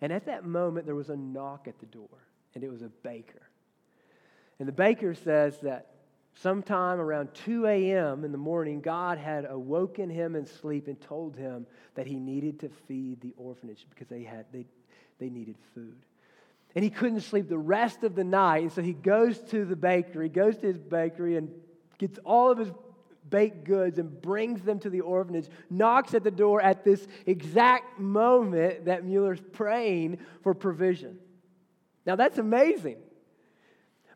And 0.02 0.12
at 0.12 0.26
that 0.26 0.46
moment, 0.46 0.86
there 0.86 0.96
was 0.96 1.10
a 1.10 1.16
knock 1.16 1.68
at 1.68 1.80
the 1.80 1.86
door 1.86 2.10
and 2.56 2.64
it 2.64 2.72
was 2.72 2.82
a 2.82 2.90
baker. 3.04 3.42
And 4.60 4.68
the 4.68 4.74
baker 4.74 5.14
says 5.16 5.58
that 5.62 5.92
sometime 6.36 7.00
around 7.00 7.30
2 7.34 7.66
a.m. 7.66 8.24
in 8.24 8.32
the 8.32 8.38
morning, 8.38 8.82
God 8.82 9.18
had 9.18 9.46
awoken 9.46 10.10
him 10.10 10.36
in 10.36 10.46
sleep 10.46 10.88
and 10.88 11.00
told 11.00 11.36
him 11.36 11.66
that 11.96 12.08
he 12.08 12.20
needed 12.20 12.60
to 12.62 12.70
feed 12.88 13.22
the 13.22 13.34
orphanage 13.38 13.86
because 13.90 14.08
they, 14.08 14.24
had, 14.24 14.46
they, 14.52 14.66
they 15.20 15.30
needed 15.30 15.56
food. 15.74 16.06
And 16.76 16.84
he 16.84 16.90
couldn't 16.90 17.22
sleep 17.22 17.50
the 17.50 17.58
rest 17.58 18.04
of 18.04 18.16
the 18.16 18.24
night. 18.24 18.64
And 18.64 18.72
so 18.72 18.82
he 18.82 18.94
goes 18.94 19.40
to 19.52 19.66
the 19.66 19.76
bakery, 19.76 20.30
goes 20.30 20.58
to 20.58 20.68
his 20.68 20.80
bakery, 20.80 21.38
and 21.38 21.50
gets 21.98 22.20
all 22.26 22.52
of 22.52 22.58
his 22.58 22.70
baked 23.30 23.64
goods 23.64 24.00
and 24.00 24.22
brings 24.22 24.62
them 24.64 24.80
to 24.80 24.90
the 24.90 25.02
orphanage, 25.02 25.48
knocks 25.70 26.14
at 26.14 26.24
the 26.24 26.32
door 26.32 26.62
at 26.62 26.84
this 26.84 27.08
exact 27.26 28.00
moment 28.00 28.86
that 28.86 29.06
Mueller's 29.06 29.42
praying 29.54 30.20
for 30.42 30.54
provision. 30.54 31.18
Now 32.06 32.16
that's 32.16 32.38
amazing. 32.38 32.98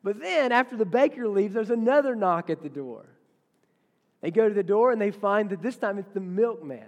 But 0.04 0.20
then, 0.20 0.52
after 0.52 0.78
the 0.78 0.86
baker 0.86 1.28
leaves, 1.28 1.54
there's 1.54 1.70
another 1.70 2.16
knock 2.16 2.50
at 2.50 2.62
the 2.62 2.70
door. 2.70 3.06
They 4.22 4.32
go 4.32 4.48
to 4.48 4.54
the 4.54 4.64
door 4.64 4.92
and 4.92 5.02
they 5.02 5.12
find 5.12 5.50
that 5.50 5.62
this 5.62 5.78
time 5.78 5.98
it's 5.98 6.12
the 6.14 6.20
milkman. 6.20 6.88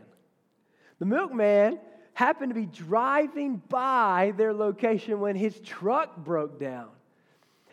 The 0.99 1.05
milkman 1.05 1.79
happened 2.19 2.49
to 2.49 2.53
be 2.53 2.65
driving 2.65 3.61
by 3.69 4.33
their 4.35 4.53
location 4.53 5.21
when 5.21 5.37
his 5.37 5.57
truck 5.61 6.17
broke 6.17 6.59
down. 6.59 6.89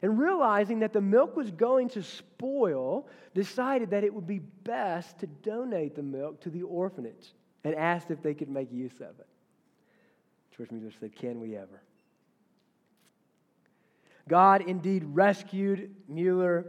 And 0.02 0.20
realizing 0.20 0.78
that 0.80 0.92
the 0.92 1.00
milk 1.00 1.34
was 1.34 1.50
going 1.50 1.88
to 1.90 2.02
spoil, 2.04 3.08
decided 3.34 3.90
that 3.90 4.04
it 4.04 4.14
would 4.14 4.26
be 4.28 4.38
best 4.38 5.18
to 5.18 5.26
donate 5.26 5.96
the 5.96 6.02
milk 6.04 6.40
to 6.42 6.50
the 6.50 6.62
orphanage 6.62 7.32
and 7.64 7.74
asked 7.74 8.12
if 8.12 8.22
they 8.22 8.34
could 8.34 8.48
make 8.48 8.70
use 8.70 8.94
of 9.00 9.18
it. 9.18 9.26
George 10.56 10.70
Mueller 10.70 10.92
said, 11.00 11.16
Can 11.16 11.40
we 11.40 11.56
ever? 11.56 11.82
God 14.28 14.62
indeed 14.68 15.02
rescued 15.08 15.92
Mueller. 16.06 16.66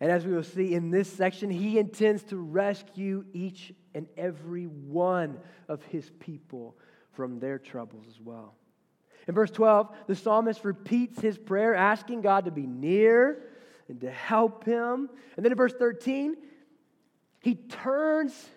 And 0.00 0.10
as 0.12 0.26
we 0.26 0.32
will 0.34 0.42
see 0.42 0.74
in 0.74 0.90
this 0.90 1.10
section, 1.10 1.48
he 1.48 1.78
intends 1.78 2.24
to 2.24 2.36
rescue 2.36 3.24
each 3.32 3.72
and 3.94 4.06
every 4.18 4.66
one 4.66 5.38
of 5.66 5.82
his 5.84 6.10
people 6.20 6.76
from 7.16 7.40
their 7.40 7.58
troubles 7.58 8.04
as 8.08 8.20
well. 8.20 8.54
In 9.26 9.34
verse 9.34 9.50
12, 9.50 9.92
the 10.06 10.14
psalmist 10.14 10.64
repeats 10.64 11.20
his 11.20 11.36
prayer, 11.36 11.74
asking 11.74 12.20
God 12.20 12.44
to 12.44 12.52
be 12.52 12.66
near 12.66 13.42
and 13.88 14.00
to 14.02 14.10
help 14.10 14.64
him. 14.64 15.10
And 15.36 15.44
then 15.44 15.50
in 15.50 15.58
verse 15.58 15.74
13, 15.76 16.36
he 17.40 17.54
turns 17.54 18.48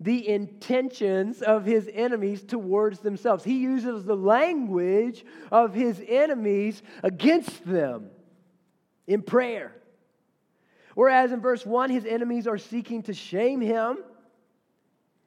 the 0.00 0.28
intentions 0.28 1.42
of 1.42 1.64
his 1.64 1.88
enemies 1.92 2.42
towards 2.42 3.00
themselves. 3.00 3.44
He 3.44 3.58
uses 3.58 4.04
the 4.04 4.16
language 4.16 5.24
of 5.52 5.74
his 5.74 6.02
enemies 6.08 6.82
against 7.02 7.64
them 7.66 8.10
in 9.06 9.22
prayer. 9.22 9.72
Whereas 10.94 11.32
in 11.32 11.40
verse 11.40 11.66
1, 11.66 11.90
his 11.90 12.06
enemies 12.06 12.46
are 12.46 12.58
seeking 12.58 13.02
to 13.04 13.14
shame 13.14 13.60
him. 13.60 13.98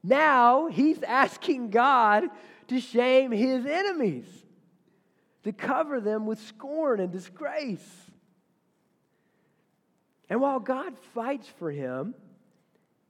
Now 0.03 0.67
he's 0.67 1.01
asking 1.03 1.69
God 1.69 2.25
to 2.73 2.81
shame 2.81 3.31
his 3.31 3.65
enemies, 3.65 4.25
to 5.43 5.51
cover 5.51 5.99
them 5.99 6.25
with 6.25 6.39
scorn 6.39 6.99
and 6.99 7.11
disgrace. 7.11 7.87
And 10.29 10.41
while 10.41 10.59
God 10.59 10.97
fights 11.13 11.47
for 11.59 11.71
him, 11.71 12.15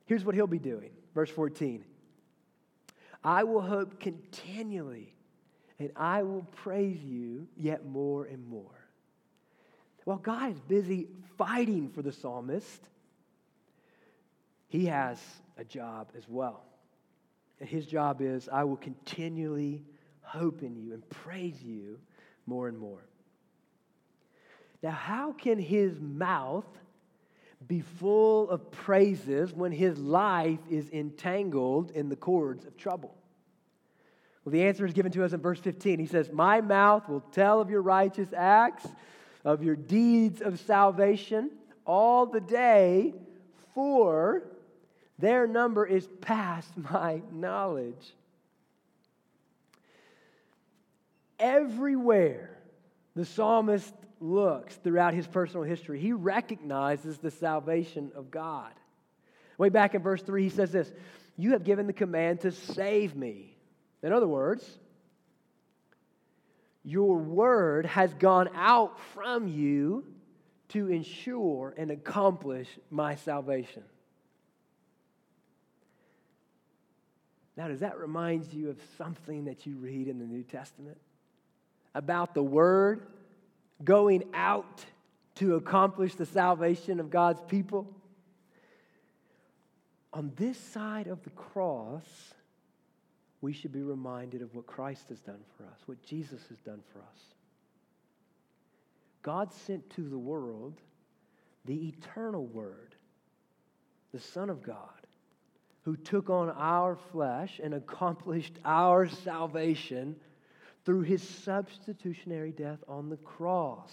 here's 0.06 0.26
what 0.26 0.36
he'll 0.36 0.47
be 0.47 0.60
doing 0.60 0.91
Verse 1.13 1.30
14 1.30 1.84
I 3.23 3.43
will 3.45 3.62
hope 3.62 3.99
continually, 3.99 5.13
and 5.80 5.91
I 5.95 6.23
will 6.23 6.45
praise 6.52 7.02
you 7.02 7.47
yet 7.56 7.86
more 7.86 8.26
and 8.26 8.45
more. 8.45 8.69
While 10.04 10.17
God 10.17 10.52
is 10.52 10.60
busy 10.60 11.08
fighting 11.38 11.89
for 11.89 12.02
the 12.02 12.12
psalmist, 12.12 12.89
he 14.67 14.88
has 14.88 15.21
a 15.58 15.63
job 15.63 16.10
as 16.17 16.28
well. 16.28 16.65
And 17.63 17.69
his 17.69 17.86
job 17.86 18.19
is 18.19 18.49
I 18.52 18.65
will 18.65 18.76
continually 18.76 19.86
hope 20.19 20.63
in 20.63 20.76
you 20.76 20.93
and 20.93 21.10
praise 21.10 21.63
you 21.63 21.97
more 22.45 22.67
and 22.67 22.78
more. 22.78 23.08
Now, 24.82 24.91
how 24.91 25.32
can 25.32 25.58
his 25.58 25.97
mouth 25.97 26.67
be 27.65 27.80
full 27.80 28.49
of 28.49 28.69
praises 28.69 29.54
when 29.54 29.71
his 29.71 29.97
life 29.97 30.60
is 30.69 30.89
entangled 30.89 31.91
in 31.91 32.10
the 32.10 32.17
cords 32.17 32.65
of 32.65 32.76
trouble? 32.76 33.15
Well, 34.43 34.52
the 34.52 34.63
answer 34.63 34.86
is 34.86 34.91
given 34.91 35.13
to 35.13 35.23
us 35.23 35.32
in 35.32 35.39
verse 35.39 35.62
15. 35.62 35.99
He 35.99 36.06
says, 36.06 36.34
My 36.34 36.60
mouth 36.60 37.08
will 37.08 37.21
tell 37.32 37.62
of 37.62 37.69
your 37.69 37.82
righteous 37.82 38.34
acts, 38.36 38.86
of 39.45 39.63
your 39.63 39.78
deeds 39.78 40.41
of 40.41 40.60
salvation 40.60 41.49
all 41.86 42.26
the 42.26 42.41
day, 42.41 43.13
for 43.73 44.43
their 45.19 45.47
number 45.47 45.86
is 45.86 46.08
past 46.21 46.69
my 46.91 47.21
knowledge. 47.32 48.13
Everywhere 51.39 52.58
the 53.15 53.26
psalmist 53.26 53.93
looks 54.19 54.76
throughout 54.78 55.13
his 55.13 55.28
personal 55.28 55.63
history, 55.63 55.99
he 55.99 56.13
recognizes 56.13 57.17
the 57.17 57.32
salvation 57.32 58.12
of 58.15 58.32
God. 58.32 58.71
Way 59.58 59.69
back 59.69 59.93
in 59.93 60.02
verse 60.02 60.21
3, 60.21 60.43
he 60.43 60.49
says 60.49 60.71
this 60.71 60.91
You 61.38 61.52
have 61.52 61.63
given 61.63 61.88
the 61.88 61.93
command 61.93 62.41
to 62.41 62.52
save 62.52 63.15
me. 63.15 63.58
In 64.02 64.12
other 64.12 64.28
words, 64.28 64.80
your 66.84 67.17
word 67.17 67.86
has 67.86 68.13
gone 68.15 68.49
out 68.56 68.99
from 69.13 69.47
you 69.47 70.06
to 70.69 70.89
ensure 70.89 71.73
and 71.78 71.91
accomplish 71.91 72.67
my 72.89 73.15
salvation. 73.15 73.84
Now, 77.55 77.67
does 77.67 77.81
that 77.81 77.99
remind 77.99 78.51
you 78.51 78.69
of 78.69 78.77
something 78.97 79.45
that 79.45 79.65
you 79.65 79.75
read 79.75 80.07
in 80.07 80.19
the 80.19 80.25
New 80.25 80.43
Testament? 80.43 80.97
About 81.93 82.33
the 82.33 82.43
Word 82.43 83.05
going 83.83 84.23
out 84.33 84.83
to 85.35 85.55
accomplish 85.55 86.15
the 86.15 86.25
salvation 86.25 86.99
of 86.99 87.09
God's 87.11 87.41
people? 87.43 87.87
On 90.13 90.31
this 90.35 90.57
side 90.57 91.07
of 91.07 91.23
the 91.23 91.29
cross, 91.31 92.33
we 93.41 93.53
should 93.53 93.71
be 93.71 93.81
reminded 93.81 94.41
of 94.41 94.55
what 94.55 94.65
Christ 94.65 95.09
has 95.09 95.19
done 95.19 95.41
for 95.57 95.63
us, 95.65 95.79
what 95.85 96.01
Jesus 96.03 96.41
has 96.49 96.57
done 96.59 96.81
for 96.91 96.99
us. 96.99 97.19
God 99.21 99.53
sent 99.53 99.89
to 99.91 100.01
the 100.09 100.17
world 100.17 100.81
the 101.65 101.87
eternal 101.87 102.45
Word, 102.45 102.95
the 104.11 104.19
Son 104.19 104.49
of 104.49 104.63
God 104.63 105.02
who 105.83 105.95
took 105.97 106.29
on 106.29 106.49
our 106.51 106.95
flesh 107.11 107.59
and 107.61 107.73
accomplished 107.73 108.57
our 108.63 109.07
salvation 109.07 110.15
through 110.85 111.01
his 111.01 111.21
substitutionary 111.21 112.51
death 112.51 112.79
on 112.87 113.09
the 113.09 113.17
cross, 113.17 113.91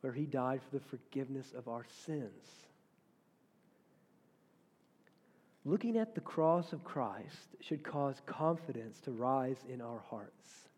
where 0.00 0.12
he 0.12 0.24
died 0.24 0.60
for 0.62 0.78
the 0.78 0.84
forgiveness 0.84 1.52
of 1.56 1.68
our 1.68 1.84
sins. 2.04 2.60
Looking 5.64 5.96
at 5.98 6.14
the 6.14 6.20
cross 6.20 6.72
of 6.72 6.84
Christ 6.84 7.54
should 7.60 7.84
cause 7.84 8.20
confidence 8.26 8.98
to 9.00 9.10
rise 9.10 9.58
in 9.68 9.80
our 9.80 10.02
hearts. 10.08 10.68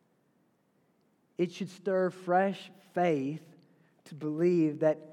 It 1.38 1.53
should 1.53 1.70
stir 1.70 2.11
fresh 2.11 2.70
faith 2.94 3.42
to 4.07 4.14
believe 4.14 4.81
that 4.81 5.12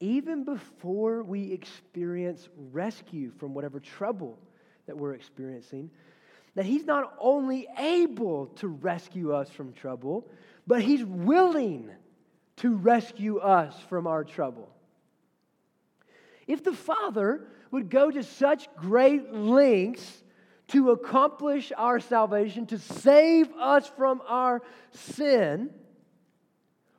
even 0.00 0.44
before 0.44 1.22
we 1.22 1.52
experience 1.52 2.48
rescue 2.72 3.32
from 3.38 3.54
whatever 3.54 3.80
trouble 3.80 4.38
that 4.86 4.96
we're 4.96 5.14
experiencing, 5.14 5.90
that 6.54 6.64
He's 6.64 6.84
not 6.84 7.14
only 7.20 7.66
able 7.78 8.46
to 8.56 8.68
rescue 8.68 9.32
us 9.32 9.50
from 9.50 9.72
trouble, 9.72 10.28
but 10.66 10.82
He's 10.82 11.04
willing 11.04 11.90
to 12.56 12.74
rescue 12.74 13.38
us 13.38 13.74
from 13.88 14.06
our 14.06 14.24
trouble. 14.24 14.68
If 16.46 16.64
the 16.64 16.72
Father 16.72 17.46
would 17.70 17.90
go 17.90 18.10
to 18.10 18.22
such 18.22 18.68
great 18.76 19.32
lengths 19.32 20.24
to 20.68 20.90
accomplish 20.90 21.72
our 21.76 22.00
salvation, 22.00 22.66
to 22.66 22.78
save 22.78 23.52
us 23.52 23.90
from 23.96 24.22
our 24.26 24.62
sin, 24.90 25.70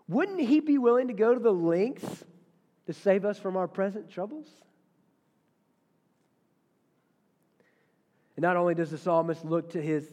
wouldn't 0.07 0.41
He 0.41 0.59
be 0.59 0.77
willing 0.77 1.07
to 1.07 1.13
go 1.13 1.33
to 1.33 1.39
the 1.39 1.53
lengths 1.53 2.23
to 2.89 2.93
save 2.93 3.23
us 3.23 3.37
from 3.37 3.55
our 3.55 3.67
present 3.67 4.09
troubles? 4.09 4.47
And 8.35 8.41
not 8.41 8.57
only 8.57 8.73
does 8.73 8.89
the 8.89 8.97
psalmist 8.97 9.45
look 9.45 9.73
to 9.73 9.81
his 9.81 10.11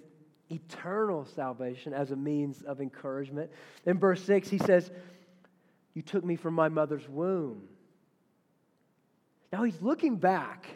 eternal 0.50 1.24
salvation 1.24 1.94
as 1.94 2.10
a 2.10 2.16
means 2.16 2.60
of 2.60 2.82
encouragement, 2.82 3.50
in 3.86 3.98
verse 3.98 4.22
6 4.24 4.50
he 4.50 4.58
says, 4.58 4.90
You 5.94 6.02
took 6.02 6.22
me 6.22 6.36
from 6.36 6.52
my 6.52 6.68
mother's 6.68 7.08
womb. 7.08 7.62
Now 9.54 9.62
he's 9.62 9.80
looking 9.80 10.16
back 10.16 10.66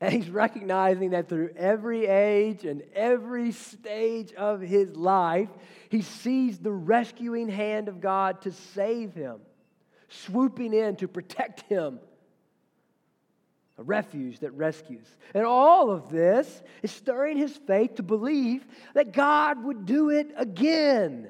and 0.00 0.14
he's 0.14 0.30
recognizing 0.30 1.10
that 1.10 1.28
through 1.28 1.50
every 1.54 2.06
age 2.06 2.64
and 2.64 2.82
every 2.94 3.52
stage 3.52 4.32
of 4.32 4.62
his 4.62 4.96
life, 4.96 5.50
he 5.90 6.00
sees 6.00 6.56
the 6.56 6.72
rescuing 6.72 7.50
hand 7.50 7.88
of 7.88 8.00
God 8.00 8.40
to 8.42 8.52
save 8.52 9.12
him 9.12 9.36
swooping 10.08 10.72
in 10.72 10.96
to 10.96 11.08
protect 11.08 11.62
him. 11.62 12.00
A 13.78 13.82
refuge 13.82 14.38
that 14.40 14.52
rescues. 14.52 15.06
And 15.34 15.44
all 15.44 15.90
of 15.90 16.08
this 16.08 16.62
is 16.82 16.90
stirring 16.90 17.36
his 17.36 17.54
faith 17.54 17.96
to 17.96 18.02
believe 18.02 18.64
that 18.94 19.12
God 19.12 19.62
would 19.64 19.84
do 19.84 20.10
it 20.10 20.28
again. 20.36 21.28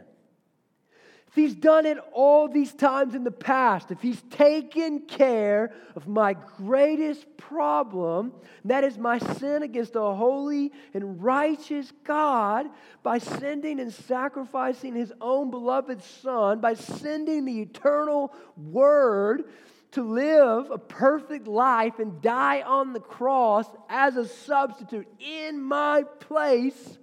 He's 1.36 1.54
done 1.54 1.84
it 1.84 1.98
all 2.14 2.48
these 2.48 2.72
times 2.72 3.14
in 3.14 3.22
the 3.22 3.30
past, 3.30 3.90
if 3.90 4.00
he's 4.00 4.22
taken 4.30 5.00
care 5.00 5.74
of 5.94 6.08
my 6.08 6.32
greatest 6.32 7.26
problem, 7.36 8.32
that 8.64 8.84
is 8.84 8.96
my 8.96 9.18
sin 9.18 9.62
against 9.62 9.96
a 9.96 10.00
holy 10.00 10.72
and 10.94 11.22
righteous 11.22 11.92
God, 12.04 12.68
by 13.02 13.18
sending 13.18 13.80
and 13.80 13.92
sacrificing 13.92 14.94
his 14.94 15.12
own 15.20 15.50
beloved 15.50 16.02
Son, 16.02 16.60
by 16.60 16.72
sending 16.72 17.44
the 17.44 17.60
eternal 17.60 18.32
Word 18.56 19.44
to 19.90 20.02
live 20.02 20.70
a 20.70 20.78
perfect 20.78 21.46
life 21.46 21.98
and 21.98 22.22
die 22.22 22.62
on 22.62 22.94
the 22.94 23.00
cross 23.00 23.66
as 23.90 24.16
a 24.16 24.26
substitute 24.26 25.06
in 25.20 25.62
my 25.62 26.02
place 26.18 26.96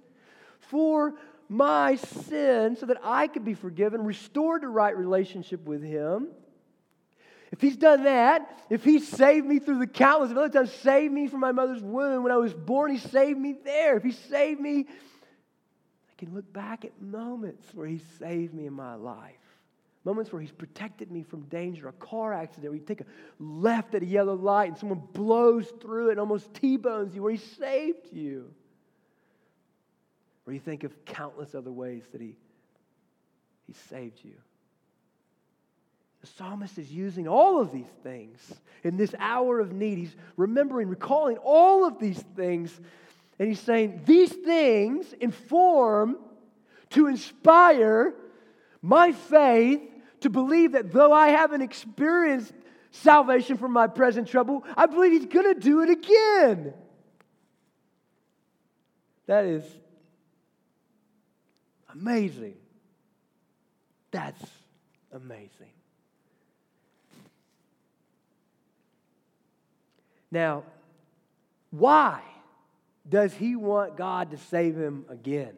for 0.58 1.14
my 1.48 1.96
sin 1.96 2.76
so 2.76 2.86
that 2.86 2.98
I 3.02 3.26
could 3.26 3.44
be 3.44 3.54
forgiven, 3.54 4.04
restored 4.04 4.62
to 4.62 4.68
right 4.68 4.96
relationship 4.96 5.64
with 5.66 5.82
Him. 5.82 6.28
If 7.52 7.60
He's 7.60 7.76
done 7.76 8.04
that, 8.04 8.50
if 8.70 8.84
He 8.84 8.98
saved 8.98 9.46
me 9.46 9.58
through 9.58 9.78
the 9.78 9.86
countless 9.86 10.30
of 10.30 10.38
other 10.38 10.48
times, 10.48 10.72
saved 10.72 11.12
me 11.12 11.28
from 11.28 11.40
my 11.40 11.52
mother's 11.52 11.82
womb 11.82 12.22
when 12.22 12.32
I 12.32 12.36
was 12.36 12.54
born, 12.54 12.90
He 12.90 12.98
saved 12.98 13.38
me 13.38 13.54
there. 13.64 13.96
If 13.96 14.02
He 14.02 14.12
saved 14.12 14.60
me, 14.60 14.86
I 14.88 16.14
can 16.18 16.34
look 16.34 16.52
back 16.52 16.84
at 16.84 17.00
moments 17.00 17.66
where 17.74 17.86
He 17.86 18.00
saved 18.18 18.54
me 18.54 18.66
in 18.66 18.72
my 18.72 18.94
life. 18.94 19.36
Moments 20.04 20.30
where 20.30 20.42
he's 20.42 20.52
protected 20.52 21.10
me 21.10 21.22
from 21.22 21.42
danger, 21.44 21.88
a 21.88 21.92
car 21.92 22.34
accident 22.34 22.70
where 22.70 22.78
you 22.78 22.84
take 22.84 23.00
a 23.00 23.06
left 23.38 23.94
at 23.94 24.02
a 24.02 24.06
yellow 24.06 24.34
light 24.34 24.68
and 24.68 24.76
someone 24.76 25.02
blows 25.14 25.66
through 25.80 26.08
it 26.08 26.12
and 26.12 26.20
almost 26.20 26.52
T 26.52 26.76
bones 26.76 27.14
you, 27.14 27.22
where 27.22 27.32
he 27.32 27.38
saved 27.38 28.12
you. 28.12 28.52
Or 30.46 30.52
you 30.52 30.60
think 30.60 30.84
of 30.84 31.04
countless 31.04 31.54
other 31.54 31.72
ways 31.72 32.02
that 32.12 32.20
he, 32.20 32.36
he 33.66 33.72
saved 33.88 34.20
you. 34.22 34.34
The 36.20 36.26
psalmist 36.26 36.78
is 36.78 36.90
using 36.90 37.28
all 37.28 37.60
of 37.60 37.70
these 37.70 37.90
things 38.02 38.40
in 38.82 38.96
this 38.96 39.14
hour 39.18 39.60
of 39.60 39.72
need. 39.72 39.98
He's 39.98 40.16
remembering, 40.36 40.88
recalling 40.88 41.36
all 41.38 41.86
of 41.86 41.98
these 41.98 42.18
things. 42.34 42.78
And 43.38 43.48
he's 43.48 43.60
saying, 43.60 44.02
These 44.06 44.32
things 44.32 45.12
inform 45.20 46.16
to 46.90 47.08
inspire 47.08 48.14
my 48.80 49.12
faith 49.12 49.82
to 50.20 50.30
believe 50.30 50.72
that 50.72 50.92
though 50.92 51.12
I 51.12 51.28
haven't 51.28 51.60
experienced 51.60 52.54
salvation 52.90 53.58
from 53.58 53.72
my 53.72 53.86
present 53.86 54.28
trouble, 54.28 54.64
I 54.76 54.86
believe 54.86 55.12
he's 55.12 55.26
going 55.26 55.52
to 55.54 55.60
do 55.60 55.82
it 55.82 55.90
again. 55.90 56.72
That 59.26 59.44
is 59.44 59.64
Amazing. 61.94 62.56
That's 64.10 64.42
amazing. 65.12 65.50
Now, 70.30 70.64
why 71.70 72.20
does 73.08 73.32
he 73.34 73.56
want 73.56 73.96
God 73.96 74.32
to 74.32 74.38
save 74.38 74.76
him 74.76 75.04
again? 75.08 75.54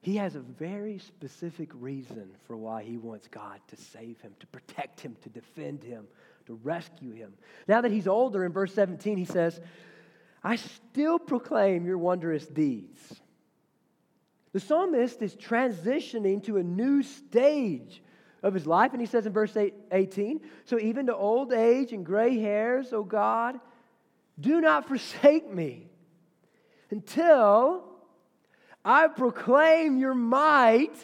He 0.00 0.16
has 0.16 0.36
a 0.36 0.40
very 0.40 0.98
specific 0.98 1.68
reason 1.74 2.30
for 2.46 2.56
why 2.56 2.82
he 2.82 2.96
wants 2.96 3.28
God 3.28 3.60
to 3.68 3.76
save 3.76 4.20
him, 4.20 4.32
to 4.40 4.46
protect 4.46 5.00
him, 5.00 5.16
to 5.22 5.28
defend 5.28 5.82
him, 5.82 6.06
to 6.46 6.54
rescue 6.62 7.12
him. 7.12 7.34
Now 7.66 7.82
that 7.82 7.90
he's 7.90 8.08
older, 8.08 8.44
in 8.44 8.52
verse 8.52 8.72
17, 8.72 9.18
he 9.18 9.26
says, 9.26 9.60
I 10.48 10.56
still 10.56 11.18
proclaim 11.18 11.84
your 11.84 11.98
wondrous 11.98 12.46
deeds. 12.46 13.20
The 14.54 14.60
psalmist 14.60 15.20
is 15.20 15.36
transitioning 15.36 16.42
to 16.44 16.56
a 16.56 16.62
new 16.62 17.02
stage 17.02 18.02
of 18.42 18.54
his 18.54 18.66
life. 18.66 18.92
And 18.92 19.00
he 19.02 19.06
says 19.06 19.26
in 19.26 19.32
verse 19.34 19.54
18 19.92 20.40
So 20.64 20.78
even 20.78 21.04
to 21.08 21.14
old 21.14 21.52
age 21.52 21.92
and 21.92 22.02
gray 22.02 22.38
hairs, 22.38 22.94
O 22.94 23.04
God, 23.04 23.60
do 24.40 24.62
not 24.62 24.88
forsake 24.88 25.52
me 25.52 25.90
until 26.88 27.84
I 28.82 29.08
proclaim 29.08 29.98
your 29.98 30.14
might 30.14 30.96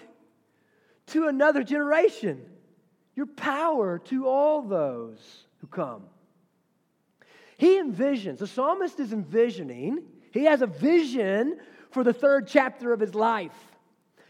to 1.09 1.29
another 1.29 1.63
generation, 1.63 2.41
your 3.15 3.27
power 3.27 3.99
to 4.07 4.27
all 4.27 4.63
those 4.63 5.19
who 5.59 5.67
come. 5.67 6.05
He 7.57 7.81
envisions, 7.81 8.39
the 8.39 8.47
psalmist 8.47 8.99
is 9.01 9.13
envisioning, 9.13 10.03
he 10.33 10.45
has 10.45 10.63
a 10.63 10.67
vision 10.67 11.59
for 11.91 12.03
the 12.03 12.13
third 12.13 12.49
chapter 12.49 12.93
of 12.93 13.01
his 13.01 13.15
life. 13.15 13.53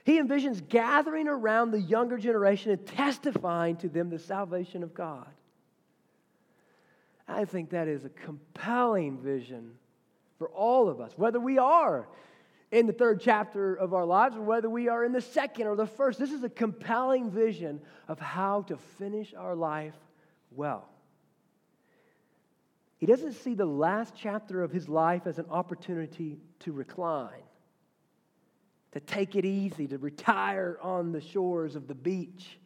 He 0.05 0.20
envisions 0.20 0.66
gathering 0.68 1.29
around 1.29 1.70
the 1.70 1.81
younger 1.81 2.18
generation 2.18 2.72
and 2.72 2.87
testifying 2.87 3.77
to 3.77 3.89
them 3.89 4.11
the 4.11 4.18
salvation 4.18 4.83
of 4.83 4.93
God. 4.93 5.27
I 7.27 7.47
think 7.47 7.70
that 7.70 7.89
is 7.89 8.05
a 8.05 8.11
compelling 8.11 9.18
vision 9.18 9.72
for 10.39 10.51
all 10.51 10.91
of 10.91 11.01
us, 11.01 11.12
whether 11.16 11.41
we 11.41 11.57
are 11.57 12.07
in 12.70 12.87
the 12.87 12.93
third 12.93 13.20
chapter 13.20 13.75
of 13.75 13.95
our 13.95 14.05
lives 14.05 14.37
or 14.37 14.43
whether 14.43 14.68
we 14.68 14.89
are 14.89 15.05
in 15.05 15.12
the 15.12 15.22
second 15.22 15.66
or 15.66 15.77
the 15.77 15.87
first. 15.87 16.18
This 16.18 16.33
is 16.33 16.45
a 16.45 16.51
compelling 16.51 17.31
vision 17.31 17.81
of 18.09 18.18
how 18.18 18.62
to 18.62 18.77
finish 18.77 19.33
our 19.33 19.55
life 19.55 19.95
well. 20.51 20.89
He 22.99 23.07
doesn't 23.07 23.32
see 23.32 23.55
the 23.55 23.66
last 23.66 24.14
chapter 24.16 24.62
of 24.62 24.70
his 24.70 24.88
life 24.88 25.26
as 25.26 25.38
an 25.38 25.47
opportunity 25.51 26.38
to 26.61 26.72
recline, 26.72 27.42
to 28.92 29.01
take 29.01 29.36
it 29.36 29.45
easy, 29.45 29.86
to 29.88 29.99
retire 29.99 30.78
on 30.80 31.12
the 31.12 31.20
shores 31.20 31.76
of 31.76 31.88
the 31.88 31.95
beach. 31.95 32.59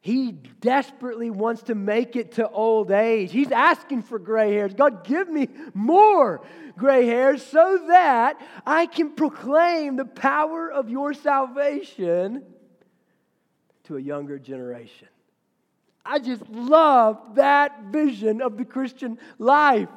He 0.00 0.32
desperately 0.32 1.30
wants 1.30 1.62
to 1.62 1.74
make 1.74 2.14
it 2.14 2.32
to 2.32 2.46
old 2.46 2.90
age. 2.90 3.32
He's 3.32 3.50
asking 3.50 4.02
for 4.02 4.18
gray 4.18 4.52
hairs. 4.52 4.74
God, 4.74 5.02
give 5.02 5.30
me 5.30 5.48
more 5.72 6.46
gray 6.76 7.06
hairs 7.06 7.42
so 7.42 7.86
that 7.88 8.38
I 8.66 8.84
can 8.84 9.12
proclaim 9.12 9.96
the 9.96 10.04
power 10.04 10.70
of 10.70 10.90
your 10.90 11.14
salvation 11.14 12.44
to 13.84 13.96
a 13.96 14.00
younger 14.00 14.38
generation. 14.38 15.08
I 16.04 16.18
just 16.18 16.48
love 16.50 17.36
that 17.36 17.84
vision 17.84 18.42
of 18.42 18.56
the 18.56 18.64
Christian 18.64 19.18
life. 19.38 19.88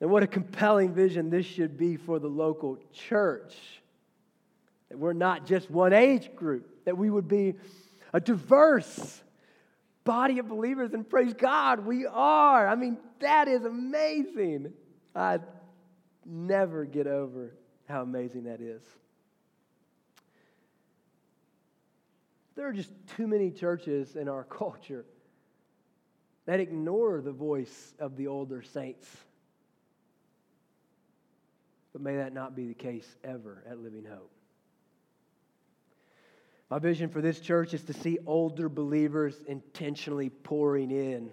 And 0.00 0.10
what 0.10 0.22
a 0.22 0.26
compelling 0.26 0.94
vision 0.94 1.30
this 1.30 1.46
should 1.46 1.76
be 1.76 1.96
for 1.96 2.18
the 2.18 2.28
local 2.28 2.78
church. 2.92 3.56
That 4.88 4.98
we're 4.98 5.12
not 5.12 5.46
just 5.46 5.70
one 5.70 5.92
age 5.92 6.34
group, 6.34 6.84
that 6.84 6.96
we 6.96 7.10
would 7.10 7.28
be 7.28 7.54
a 8.12 8.20
diverse 8.20 9.22
body 10.04 10.38
of 10.38 10.48
believers, 10.48 10.94
and 10.94 11.08
praise 11.08 11.34
God, 11.34 11.84
we 11.84 12.06
are. 12.06 12.66
I 12.66 12.74
mean, 12.74 12.96
that 13.20 13.46
is 13.46 13.64
amazing. 13.64 14.72
I 15.14 15.40
never 16.24 16.84
get 16.86 17.06
over 17.06 17.54
how 17.86 18.02
amazing 18.02 18.44
that 18.44 18.60
is. 18.60 18.82
There 22.58 22.66
are 22.66 22.72
just 22.72 22.90
too 23.16 23.28
many 23.28 23.52
churches 23.52 24.16
in 24.16 24.28
our 24.28 24.42
culture 24.50 25.04
that 26.44 26.58
ignore 26.58 27.20
the 27.20 27.30
voice 27.30 27.94
of 28.00 28.16
the 28.16 28.26
older 28.26 28.62
saints. 28.62 29.06
But 31.92 32.02
may 32.02 32.16
that 32.16 32.34
not 32.34 32.56
be 32.56 32.66
the 32.66 32.74
case 32.74 33.06
ever 33.22 33.62
at 33.70 33.78
Living 33.78 34.04
Hope. 34.04 34.32
My 36.68 36.80
vision 36.80 37.08
for 37.08 37.20
this 37.20 37.38
church 37.38 37.74
is 37.74 37.84
to 37.84 37.92
see 37.92 38.18
older 38.26 38.68
believers 38.68 39.36
intentionally 39.46 40.28
pouring 40.28 40.90
in 40.90 41.30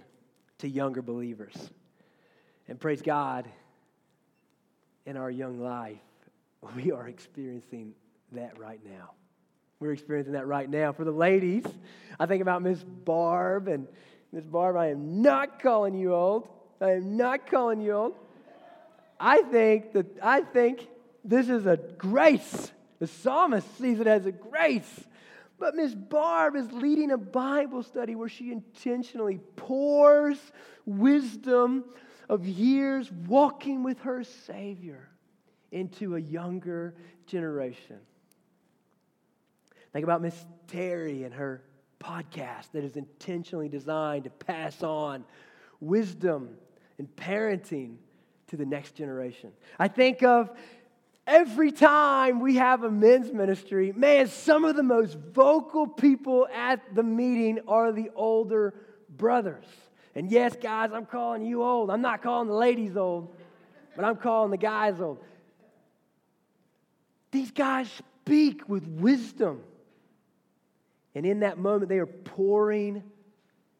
to 0.59 0.69
younger 0.69 1.01
believers. 1.01 1.71
And 2.67 2.79
praise 2.79 3.01
God, 3.01 3.49
in 5.07 5.17
our 5.17 5.31
young 5.31 5.59
life, 5.59 5.97
we 6.75 6.91
are 6.91 7.07
experiencing 7.07 7.95
that 8.31 8.59
right 8.59 8.79
now. 8.85 9.15
We're 9.85 9.93
experiencing 9.93 10.33
that 10.33 10.47
right 10.47 10.67
now. 10.67 10.93
For 10.93 11.03
the 11.03 11.11
ladies, 11.11 11.63
I 12.19 12.25
think 12.25 12.41
about 12.41 12.63
Miss 12.63 12.83
Barb, 12.83 13.67
and 13.67 13.87
Miss 14.31 14.43
Barb, 14.43 14.75
I 14.75 14.87
am 14.87 15.21
not 15.21 15.61
calling 15.61 15.93
you 15.93 16.15
old. 16.15 16.47
I 16.81 16.93
am 16.93 17.17
not 17.17 17.49
calling 17.49 17.81
you 17.81 17.93
old. 17.93 18.15
I 19.19 19.43
think 19.43 19.93
that 19.93 20.07
I 20.23 20.41
think 20.41 20.87
this 21.23 21.49
is 21.49 21.67
a 21.67 21.77
grace. 21.77 22.71
The 22.97 23.05
psalmist 23.05 23.77
sees 23.77 23.99
it 23.99 24.07
as 24.07 24.25
a 24.25 24.31
grace. 24.31 25.03
But 25.59 25.75
Miss 25.75 25.93
Barb 25.93 26.55
is 26.55 26.71
leading 26.71 27.11
a 27.11 27.17
Bible 27.17 27.83
study 27.83 28.15
where 28.15 28.27
she 28.27 28.51
intentionally 28.51 29.39
pours 29.55 30.39
wisdom 30.85 31.85
of 32.27 32.47
years 32.47 33.11
walking 33.11 33.83
with 33.83 33.99
her 33.99 34.23
Savior 34.23 35.07
into 35.71 36.15
a 36.15 36.19
younger 36.19 36.95
generation. 37.27 37.99
Think 39.95 40.03
about 40.03 40.21
Miss 40.21 40.35
Terry 40.67 41.23
and 41.23 41.33
her 41.33 41.61
podcast 42.01 42.71
that 42.73 42.83
is 42.83 42.97
intentionally 42.97 43.69
designed 43.69 44.25
to 44.25 44.29
pass 44.29 44.83
on 44.83 45.23
wisdom 45.79 46.49
and 46.97 47.07
parenting 47.15 47.95
to 48.47 48.57
the 48.57 48.65
next 48.65 48.95
generation. 48.95 49.53
I 49.79 49.87
think 49.87 50.21
of 50.21 50.51
every 51.25 51.71
time 51.71 52.41
we 52.41 52.57
have 52.57 52.83
a 52.83 52.91
men's 52.91 53.31
ministry, 53.31 53.93
man, 53.95 54.27
some 54.27 54.65
of 54.65 54.75
the 54.75 54.83
most 54.83 55.17
vocal 55.33 55.87
people 55.87 56.45
at 56.53 56.93
the 56.93 57.03
meeting 57.03 57.61
are 57.65 57.93
the 57.93 58.11
older 58.15 58.73
brothers. 59.09 59.63
And 60.13 60.29
yes, 60.29 60.57
guys, 60.61 60.89
I'm 60.91 61.05
calling 61.05 61.41
you 61.41 61.63
old. 61.63 61.89
I'm 61.89 62.01
not 62.01 62.21
calling 62.21 62.49
the 62.49 62.53
ladies 62.53 62.97
old, 62.97 63.33
but 63.95 64.03
I'm 64.03 64.17
calling 64.17 64.51
the 64.51 64.57
guys 64.57 64.99
old. 64.99 65.23
These 67.31 67.51
guys 67.51 67.89
speak 68.25 68.67
with 68.67 68.85
wisdom 68.85 69.61
and 71.15 71.25
in 71.25 71.39
that 71.39 71.57
moment, 71.57 71.87
they 71.87 71.97
are 71.99 72.05
pouring 72.05 73.01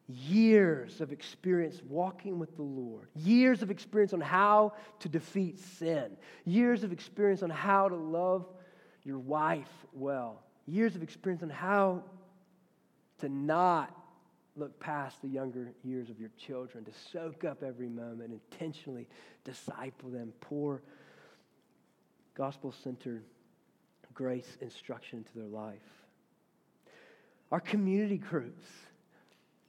years 0.08 1.00
of 1.02 1.12
experience 1.12 1.82
walking 1.86 2.38
with 2.38 2.56
the 2.56 2.62
Lord, 2.62 3.08
years 3.14 3.62
of 3.62 3.70
experience 3.70 4.14
on 4.14 4.22
how 4.22 4.72
to 5.00 5.08
defeat 5.08 5.58
sin, 5.58 6.16
years 6.46 6.82
of 6.82 6.92
experience 6.92 7.42
on 7.42 7.50
how 7.50 7.88
to 7.88 7.94
love 7.96 8.46
your 9.04 9.18
wife 9.18 9.70
well, 9.92 10.42
years 10.66 10.96
of 10.96 11.02
experience 11.02 11.42
on 11.42 11.50
how 11.50 12.02
to 13.18 13.28
not 13.28 13.94
look 14.56 14.78
past 14.80 15.20
the 15.20 15.28
younger 15.28 15.74
years 15.84 16.08
of 16.08 16.18
your 16.18 16.30
children, 16.38 16.84
to 16.84 16.92
soak 17.12 17.44
up 17.44 17.62
every 17.62 17.90
moment, 17.90 18.32
intentionally 18.32 19.06
disciple 19.44 20.08
them, 20.08 20.32
pour 20.40 20.82
gospel 22.34 22.72
centered 22.72 23.24
grace 24.14 24.56
instruction 24.62 25.18
into 25.18 25.34
their 25.34 25.48
life 25.48 26.05
our 27.50 27.60
community 27.60 28.18
groups. 28.18 28.64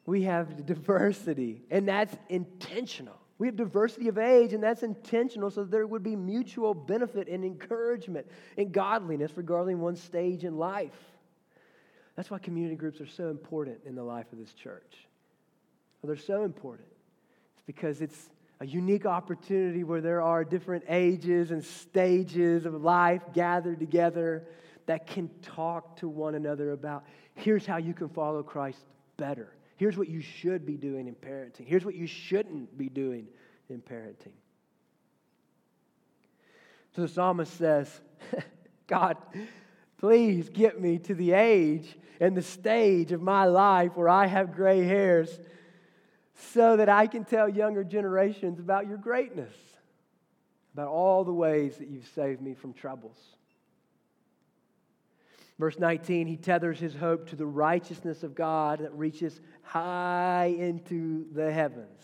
We 0.05 0.23
have 0.23 0.65
diversity, 0.65 1.63
and 1.69 1.87
that's 1.87 2.15
intentional. 2.29 3.19
We 3.39 3.47
have 3.47 3.55
diversity 3.55 4.07
of 4.07 4.17
age, 4.17 4.53
and 4.53 4.63
that's 4.63 4.81
intentional 4.81 5.51
so 5.51 5.63
there 5.63 5.85
would 5.85 6.03
be 6.03 6.15
mutual 6.15 6.73
benefit 6.73 7.27
and 7.27 7.43
encouragement 7.43 8.25
and 8.57 8.71
godliness 8.71 9.31
regarding 9.35 9.79
one's 9.79 10.01
stage 10.01 10.43
in 10.43 10.57
life. 10.57 10.97
That's 12.15 12.31
why 12.31 12.39
community 12.39 12.75
groups 12.75 12.99
are 12.99 13.07
so 13.07 13.29
important 13.29 13.79
in 13.85 13.93
the 13.93 14.03
life 14.03 14.25
of 14.31 14.39
this 14.39 14.53
church. 14.53 15.07
They're 16.03 16.15
so 16.15 16.43
important. 16.43 16.87
It's 17.53 17.63
because 17.65 18.01
it's 18.01 18.29
a 18.59 18.65
unique 18.65 19.05
opportunity 19.05 19.83
where 19.83 20.01
there 20.01 20.21
are 20.21 20.43
different 20.43 20.85
ages 20.87 21.51
and 21.51 21.63
stages 21.63 22.65
of 22.65 22.81
life 22.81 23.21
gathered 23.33 23.79
together 23.79 24.47
that 24.87 25.05
can 25.05 25.29
talk 25.41 25.97
to 25.97 26.07
one 26.07 26.35
another 26.35 26.71
about 26.71 27.05
here's 27.35 27.65
how 27.65 27.77
you 27.77 27.93
can 27.93 28.09
follow 28.09 28.41
Christ 28.41 28.79
better. 29.17 29.53
Here's 29.75 29.97
what 29.97 30.07
you 30.07 30.21
should 30.21 30.65
be 30.65 30.75
doing 30.75 31.07
in 31.07 31.15
parenting. 31.15 31.67
Here's 31.67 31.85
what 31.85 31.93
you 31.93 32.07
shouldn't 32.07 32.75
be 32.77 32.89
doing 32.89 33.27
in 33.69 33.81
parenting. 33.81 34.33
So 36.95 37.03
the 37.03 37.07
psalmist 37.07 37.55
says, 37.57 38.01
God, 38.87 39.17
please 39.99 40.49
get 40.49 40.81
me 40.81 40.97
to 40.99 41.13
the 41.13 41.33
age 41.33 41.95
and 42.19 42.35
the 42.35 42.41
stage 42.41 43.11
of 43.11 43.21
my 43.21 43.45
life 43.45 43.95
where 43.95 44.09
I 44.09 44.25
have 44.25 44.55
gray 44.55 44.83
hairs 44.83 45.39
so 46.53 46.77
that 46.77 46.89
I 46.89 47.05
can 47.07 47.25
tell 47.25 47.47
younger 47.49 47.83
generations 47.83 48.59
about 48.59 48.87
your 48.87 48.97
greatness, 48.97 49.53
about 50.73 50.87
all 50.87 51.23
the 51.23 51.33
ways 51.33 51.77
that 51.77 51.87
you've 51.87 52.07
saved 52.15 52.41
me 52.41 52.55
from 52.55 52.73
troubles. 52.73 53.17
Verse 55.59 55.79
19, 55.79 56.27
he 56.27 56.37
tethers 56.37 56.79
his 56.79 56.93
hope 56.93 57.29
to 57.29 57.35
the 57.35 57.45
righteousness 57.45 58.21
of 58.23 58.35
God 58.35 58.79
that 58.79 58.93
reaches 58.93 59.41
high 59.63 60.55
into 60.57 61.25
the 61.33 61.51
heavens. 61.51 62.03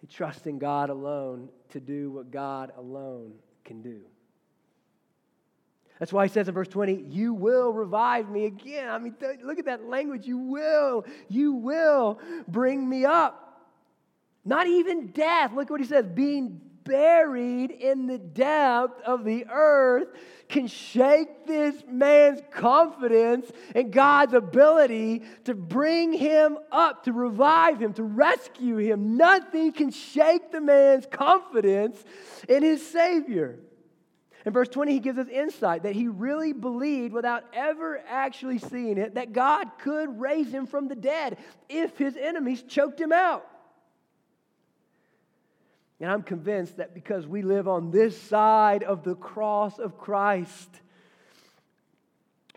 He 0.00 0.06
trusts 0.06 0.46
in 0.46 0.58
God 0.58 0.88
alone 0.88 1.50
to 1.70 1.80
do 1.80 2.10
what 2.10 2.30
God 2.30 2.72
alone 2.78 3.34
can 3.64 3.82
do. 3.82 4.00
That's 5.98 6.14
why 6.14 6.26
he 6.26 6.32
says 6.32 6.48
in 6.48 6.54
verse 6.54 6.68
20, 6.68 7.04
You 7.10 7.34
will 7.34 7.74
revive 7.74 8.30
me 8.30 8.46
again. 8.46 8.88
I 8.88 8.98
mean, 8.98 9.14
look 9.44 9.58
at 9.58 9.66
that 9.66 9.84
language. 9.84 10.26
You 10.26 10.38
will. 10.38 11.04
You 11.28 11.52
will 11.52 12.18
bring 12.48 12.88
me 12.88 13.04
up. 13.04 13.68
Not 14.46 14.66
even 14.66 15.08
death. 15.08 15.52
Look 15.52 15.68
what 15.68 15.78
he 15.78 15.86
says 15.86 16.06
being 16.06 16.62
buried 16.84 17.70
in 17.70 18.06
the 18.06 18.18
depth 18.18 19.00
of 19.02 19.24
the 19.24 19.46
earth 19.50 20.08
can 20.48 20.66
shake 20.66 21.46
this 21.46 21.82
man's 21.88 22.40
confidence 22.50 23.50
in 23.74 23.90
God's 23.90 24.34
ability 24.34 25.22
to 25.44 25.54
bring 25.54 26.12
him 26.12 26.58
up, 26.72 27.04
to 27.04 27.12
revive 27.12 27.80
him, 27.80 27.92
to 27.94 28.02
rescue 28.02 28.76
him. 28.76 29.16
Nothing 29.16 29.72
can 29.72 29.90
shake 29.90 30.50
the 30.50 30.60
man's 30.60 31.06
confidence 31.06 32.02
in 32.48 32.62
his 32.62 32.84
Savior. 32.86 33.58
In 34.46 34.52
verse 34.52 34.68
20, 34.68 34.92
he 34.92 35.00
gives 35.00 35.18
us 35.18 35.28
insight 35.28 35.82
that 35.82 35.94
he 35.94 36.08
really 36.08 36.52
believed 36.52 37.12
without 37.12 37.44
ever 37.52 38.02
actually 38.08 38.58
seeing 38.58 38.96
it 38.96 39.14
that 39.14 39.32
God 39.32 39.70
could 39.78 40.18
raise 40.18 40.52
him 40.52 40.66
from 40.66 40.88
the 40.88 40.96
dead 40.96 41.36
if 41.68 41.98
his 41.98 42.16
enemies 42.16 42.62
choked 42.62 43.00
him 43.00 43.12
out. 43.12 43.46
And 46.00 46.10
I'm 46.10 46.22
convinced 46.22 46.78
that 46.78 46.94
because 46.94 47.26
we 47.26 47.42
live 47.42 47.68
on 47.68 47.90
this 47.90 48.20
side 48.20 48.82
of 48.82 49.04
the 49.04 49.14
cross 49.14 49.78
of 49.78 49.98
Christ, 49.98 50.70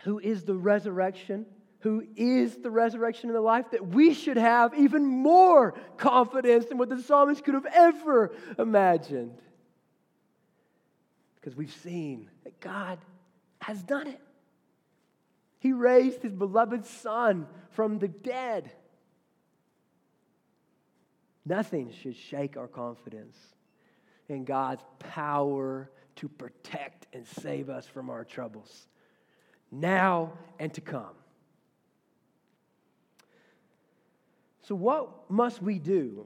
who 0.02 0.18
is 0.18 0.44
the 0.44 0.54
resurrection, 0.54 1.44
who 1.80 2.06
is 2.16 2.56
the 2.56 2.70
resurrection 2.70 3.28
in 3.28 3.34
the 3.34 3.42
life, 3.42 3.66
that 3.72 3.86
we 3.86 4.14
should 4.14 4.38
have 4.38 4.74
even 4.74 5.04
more 5.04 5.74
confidence 5.98 6.64
than 6.66 6.78
what 6.78 6.88
the 6.88 7.02
psalmist 7.02 7.44
could 7.44 7.52
have 7.52 7.66
ever 7.66 8.32
imagined. 8.58 9.38
Because 11.36 11.54
we've 11.54 11.74
seen 11.82 12.30
that 12.44 12.58
God 12.60 12.98
has 13.60 13.82
done 13.82 14.06
it. 14.06 14.20
He 15.58 15.74
raised 15.74 16.22
his 16.22 16.32
beloved 16.32 16.86
Son 16.86 17.46
from 17.70 17.98
the 17.98 18.08
dead. 18.08 18.70
Nothing 21.46 21.92
should 21.92 22.16
shake 22.16 22.56
our 22.56 22.68
confidence 22.68 23.36
in 24.28 24.44
God's 24.44 24.82
power 24.98 25.90
to 26.16 26.28
protect 26.28 27.06
and 27.12 27.26
save 27.26 27.68
us 27.68 27.86
from 27.86 28.08
our 28.08 28.24
troubles, 28.24 28.86
now 29.70 30.32
and 30.58 30.72
to 30.74 30.80
come. 30.80 31.14
So, 34.62 34.74
what 34.74 35.30
must 35.30 35.60
we 35.60 35.78
do 35.78 36.24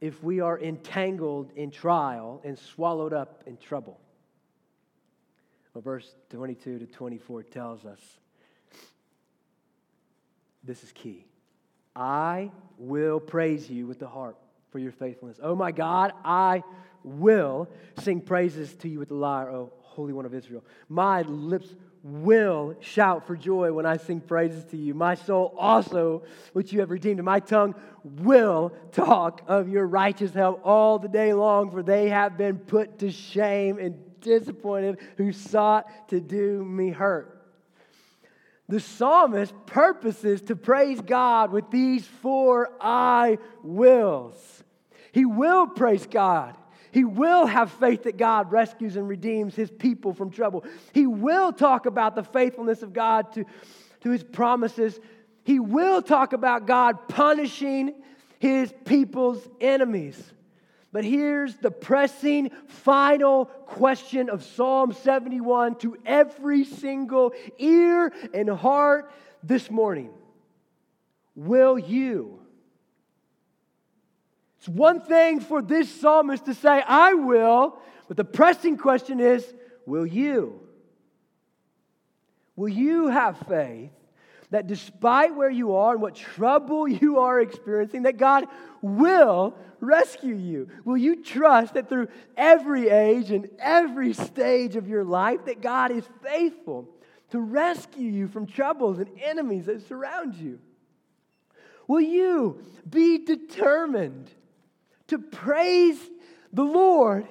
if 0.00 0.22
we 0.22 0.40
are 0.40 0.58
entangled 0.58 1.52
in 1.54 1.70
trial 1.70 2.40
and 2.44 2.58
swallowed 2.58 3.12
up 3.12 3.42
in 3.46 3.58
trouble? 3.58 4.00
Well, 5.74 5.82
verse 5.82 6.14
22 6.30 6.78
to 6.78 6.86
24 6.86 7.42
tells 7.42 7.84
us 7.84 8.00
this 10.62 10.82
is 10.82 10.92
key. 10.92 11.26
I 11.94 12.50
will 12.78 13.20
praise 13.20 13.68
you 13.68 13.86
with 13.86 13.98
the 13.98 14.08
harp 14.08 14.43
for 14.74 14.80
your 14.80 14.90
faithfulness. 14.90 15.38
Oh 15.40 15.54
my 15.54 15.70
God, 15.70 16.12
I 16.24 16.64
will 17.04 17.68
sing 18.00 18.20
praises 18.20 18.74
to 18.78 18.88
you 18.88 18.98
with 18.98 19.06
the 19.06 19.14
lyre, 19.14 19.48
O 19.48 19.72
Holy 19.82 20.12
One 20.12 20.26
of 20.26 20.34
Israel. 20.34 20.64
My 20.88 21.22
lips 21.22 21.76
will 22.02 22.74
shout 22.80 23.24
for 23.24 23.36
joy 23.36 23.72
when 23.72 23.86
I 23.86 23.98
sing 23.98 24.20
praises 24.20 24.64
to 24.72 24.76
you. 24.76 24.92
My 24.92 25.14
soul 25.14 25.54
also, 25.56 26.24
which 26.54 26.72
you 26.72 26.80
have 26.80 26.90
redeemed, 26.90 27.20
and 27.20 27.24
my 27.24 27.38
tongue 27.38 27.76
will 28.02 28.72
talk 28.90 29.42
of 29.46 29.68
your 29.68 29.86
righteous 29.86 30.34
help 30.34 30.60
all 30.64 30.98
the 30.98 31.06
day 31.06 31.32
long, 31.34 31.70
for 31.70 31.84
they 31.84 32.08
have 32.08 32.36
been 32.36 32.58
put 32.58 32.98
to 32.98 33.12
shame 33.12 33.78
and 33.78 33.94
disappointed 34.22 34.98
who 35.18 35.30
sought 35.30 36.08
to 36.08 36.20
do 36.20 36.64
me 36.64 36.90
hurt. 36.90 37.43
The 38.68 38.80
psalmist 38.80 39.54
purposes 39.66 40.40
to 40.42 40.56
praise 40.56 41.00
God 41.00 41.52
with 41.52 41.70
these 41.70 42.06
four 42.06 42.70
I 42.80 43.38
wills. 43.62 44.64
He 45.12 45.24
will 45.24 45.66
praise 45.66 46.06
God. 46.06 46.56
He 46.90 47.04
will 47.04 47.46
have 47.46 47.72
faith 47.72 48.04
that 48.04 48.16
God 48.16 48.52
rescues 48.52 48.96
and 48.96 49.08
redeems 49.08 49.54
his 49.54 49.70
people 49.70 50.14
from 50.14 50.30
trouble. 50.30 50.64
He 50.92 51.06
will 51.06 51.52
talk 51.52 51.86
about 51.86 52.14
the 52.14 52.22
faithfulness 52.22 52.82
of 52.82 52.92
God 52.92 53.32
to, 53.32 53.44
to 54.02 54.10
his 54.10 54.22
promises. 54.22 54.98
He 55.44 55.58
will 55.58 56.00
talk 56.00 56.32
about 56.32 56.66
God 56.66 57.08
punishing 57.08 57.94
his 58.38 58.72
people's 58.84 59.46
enemies. 59.60 60.22
But 60.94 61.04
here's 61.04 61.56
the 61.56 61.72
pressing 61.72 62.50
final 62.68 63.46
question 63.46 64.30
of 64.30 64.44
Psalm 64.44 64.92
71 64.92 65.74
to 65.80 65.98
every 66.06 66.64
single 66.64 67.32
ear 67.58 68.12
and 68.32 68.48
heart 68.48 69.10
this 69.42 69.70
morning 69.70 70.10
Will 71.34 71.76
you 71.80 72.44
it's 74.64 74.68
one 74.68 75.00
thing 75.00 75.40
for 75.40 75.60
this 75.60 75.92
psalmist 76.00 76.46
to 76.46 76.54
say, 76.54 76.82
I 76.86 77.12
will, 77.12 77.78
but 78.08 78.16
the 78.16 78.24
pressing 78.24 78.78
question 78.78 79.20
is, 79.20 79.44
will 79.84 80.06
you? 80.06 80.58
Will 82.56 82.70
you 82.70 83.08
have 83.08 83.36
faith 83.46 83.90
that 84.54 84.68
despite 84.68 85.34
where 85.34 85.50
you 85.50 85.74
are 85.74 85.94
and 85.94 86.00
what 86.00 86.14
trouble 86.14 86.86
you 87.02 87.18
are 87.18 87.40
experiencing, 87.40 88.04
that 88.04 88.16
God 88.16 88.46
will 88.80 89.56
rescue 89.80 90.36
you? 90.36 90.68
Will 90.84 90.96
you 90.96 91.22
trust 91.22 91.74
that 91.74 91.88
through 91.88 92.06
every 92.36 92.88
age 92.88 93.32
and 93.32 93.48
every 93.58 94.12
stage 94.12 94.76
of 94.76 94.88
your 94.88 95.02
life, 95.02 95.44
that 95.46 95.60
God 95.60 95.90
is 95.90 96.08
faithful 96.22 96.88
to 97.30 97.40
rescue 97.40 98.08
you 98.08 98.28
from 98.28 98.46
troubles 98.46 98.98
and 98.98 99.08
enemies 99.20 99.66
that 99.66 99.86
surround 99.88 100.36
you? 100.36 100.60
Will 101.88 102.00
you 102.00 102.62
be 102.88 103.18
determined 103.18 104.30
to 105.08 105.18
praise 105.18 105.98
the 106.52 106.62
Lord 106.62 107.26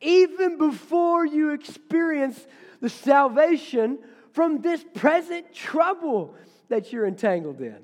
even 0.00 0.56
before 0.56 1.26
you 1.26 1.50
experience 1.50 2.46
the 2.80 2.88
salvation 2.88 3.98
from 4.38 4.60
this 4.60 4.84
present 4.94 5.52
trouble 5.52 6.32
that 6.68 6.92
you're 6.92 7.08
entangled 7.08 7.60
in. 7.60 7.82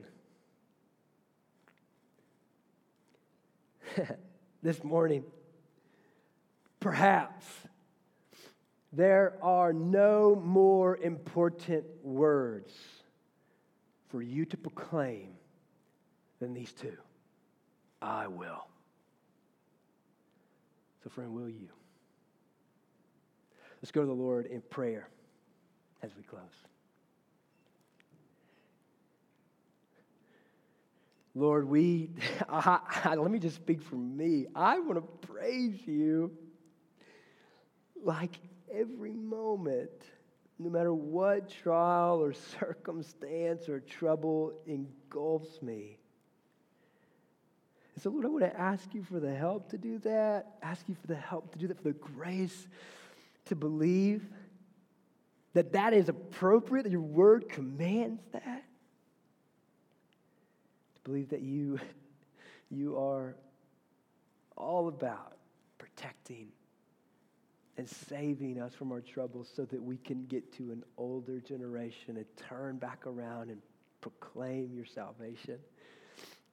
this 4.63 4.85
morning, 4.85 5.25
perhaps 6.79 7.45
there 8.93 9.35
are 9.43 9.73
no 9.73 10.37
more 10.37 10.97
important 10.99 11.85
words 12.05 12.73
for 14.11 14.23
you 14.23 14.45
to 14.45 14.57
proclaim 14.57 15.31
than 16.39 16.55
these 16.55 16.73
two 16.73 16.97
I 18.01 18.29
will. 18.29 18.65
So, 21.03 21.11
friend, 21.11 21.35
will 21.35 21.51
you? 21.51 21.71
Let's 23.83 23.91
go 23.91 24.03
to 24.03 24.07
the 24.07 24.13
Lord 24.13 24.47
in 24.47 24.61
prayer 24.61 25.09
as 26.05 26.15
we 26.17 26.23
close. 26.23 26.43
Lord, 31.35 31.67
we, 31.67 32.11
I, 32.49 32.79
I, 33.05 33.15
let 33.15 33.31
me 33.31 33.39
just 33.39 33.57
speak 33.57 33.83
for 33.83 33.97
me. 33.97 34.47
I 34.55 34.79
want 34.81 34.97
to 34.97 35.27
praise 35.27 35.81
you 35.87 36.31
like 38.03 38.39
every 38.73 39.15
moment, 39.15 39.91
no 40.59 40.69
matter 40.69 40.93
what 40.93 41.49
trial 41.49 42.23
or 42.23 42.35
circumstance 42.35 43.69
or 43.69 43.81
trouble 43.81 44.53
engulfs 44.67 45.63
me. 45.63 45.97
And 47.95 48.03
so, 48.03 48.11
Lord, 48.11 48.27
I 48.27 48.29
want 48.29 48.45
to 48.45 48.61
ask 48.61 48.93
you 48.93 49.03
for 49.03 49.21
the 49.21 49.35
help 49.35 49.71
to 49.71 49.79
do 49.79 49.99
that, 50.01 50.57
ask 50.63 50.87
you 50.87 50.97
for 51.01 51.07
the 51.07 51.17
help 51.17 51.53
to 51.53 51.59
do 51.59 51.67
that, 51.69 51.79
for 51.79 51.85
the 51.85 51.93
grace 51.93 52.67
to 53.47 53.57
believe 53.57 54.29
that 55.55 55.73
that 55.73 55.93
is 55.93 56.09
appropriate, 56.09 56.83
that 56.83 56.93
your 56.93 57.01
word 57.01 57.49
commands 57.49 58.21
that. 58.33 58.65
To 60.97 61.01
believe 61.03 61.31
that 61.31 61.43
you, 61.43 61.79
you 62.71 62.99
are 62.99 63.37
all 64.57 64.89
about 64.89 65.37
protecting 65.79 66.49
and 67.77 67.89
saving 67.89 68.61
us 68.61 68.75
from 68.75 68.93
our 68.93 69.01
troubles 69.01 69.51
so 69.55 69.65
that 69.65 69.83
we 69.83 69.97
can 69.97 70.27
get 70.27 70.53
to 70.57 70.71
an 70.71 70.85
older 70.97 71.41
generation 71.41 72.17
and 72.17 72.27
turn 72.49 72.77
back 72.77 73.07
around 73.07 73.51
and 73.51 73.61
proclaim 74.01 74.73
your 74.75 74.85
salvation 74.85 75.59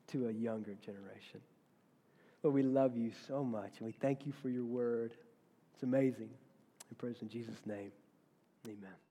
to 0.08 0.28
a 0.28 0.32
younger 0.32 0.76
generation. 0.84 1.42
Lord, 2.44 2.56
we 2.56 2.64
love 2.64 2.98
you 2.98 3.12
so 3.28 3.44
much, 3.44 3.74
and 3.78 3.86
we 3.86 3.92
thank 3.92 4.26
you 4.26 4.34
for 4.42 4.50
your 4.50 4.66
word. 4.66 5.14
It's 5.74 5.84
amazing. 5.84 6.30
We 6.90 6.96
praise 6.98 7.18
in 7.22 7.30
Jesus' 7.30 7.66
name. 7.66 7.92
Amen. 8.68 9.11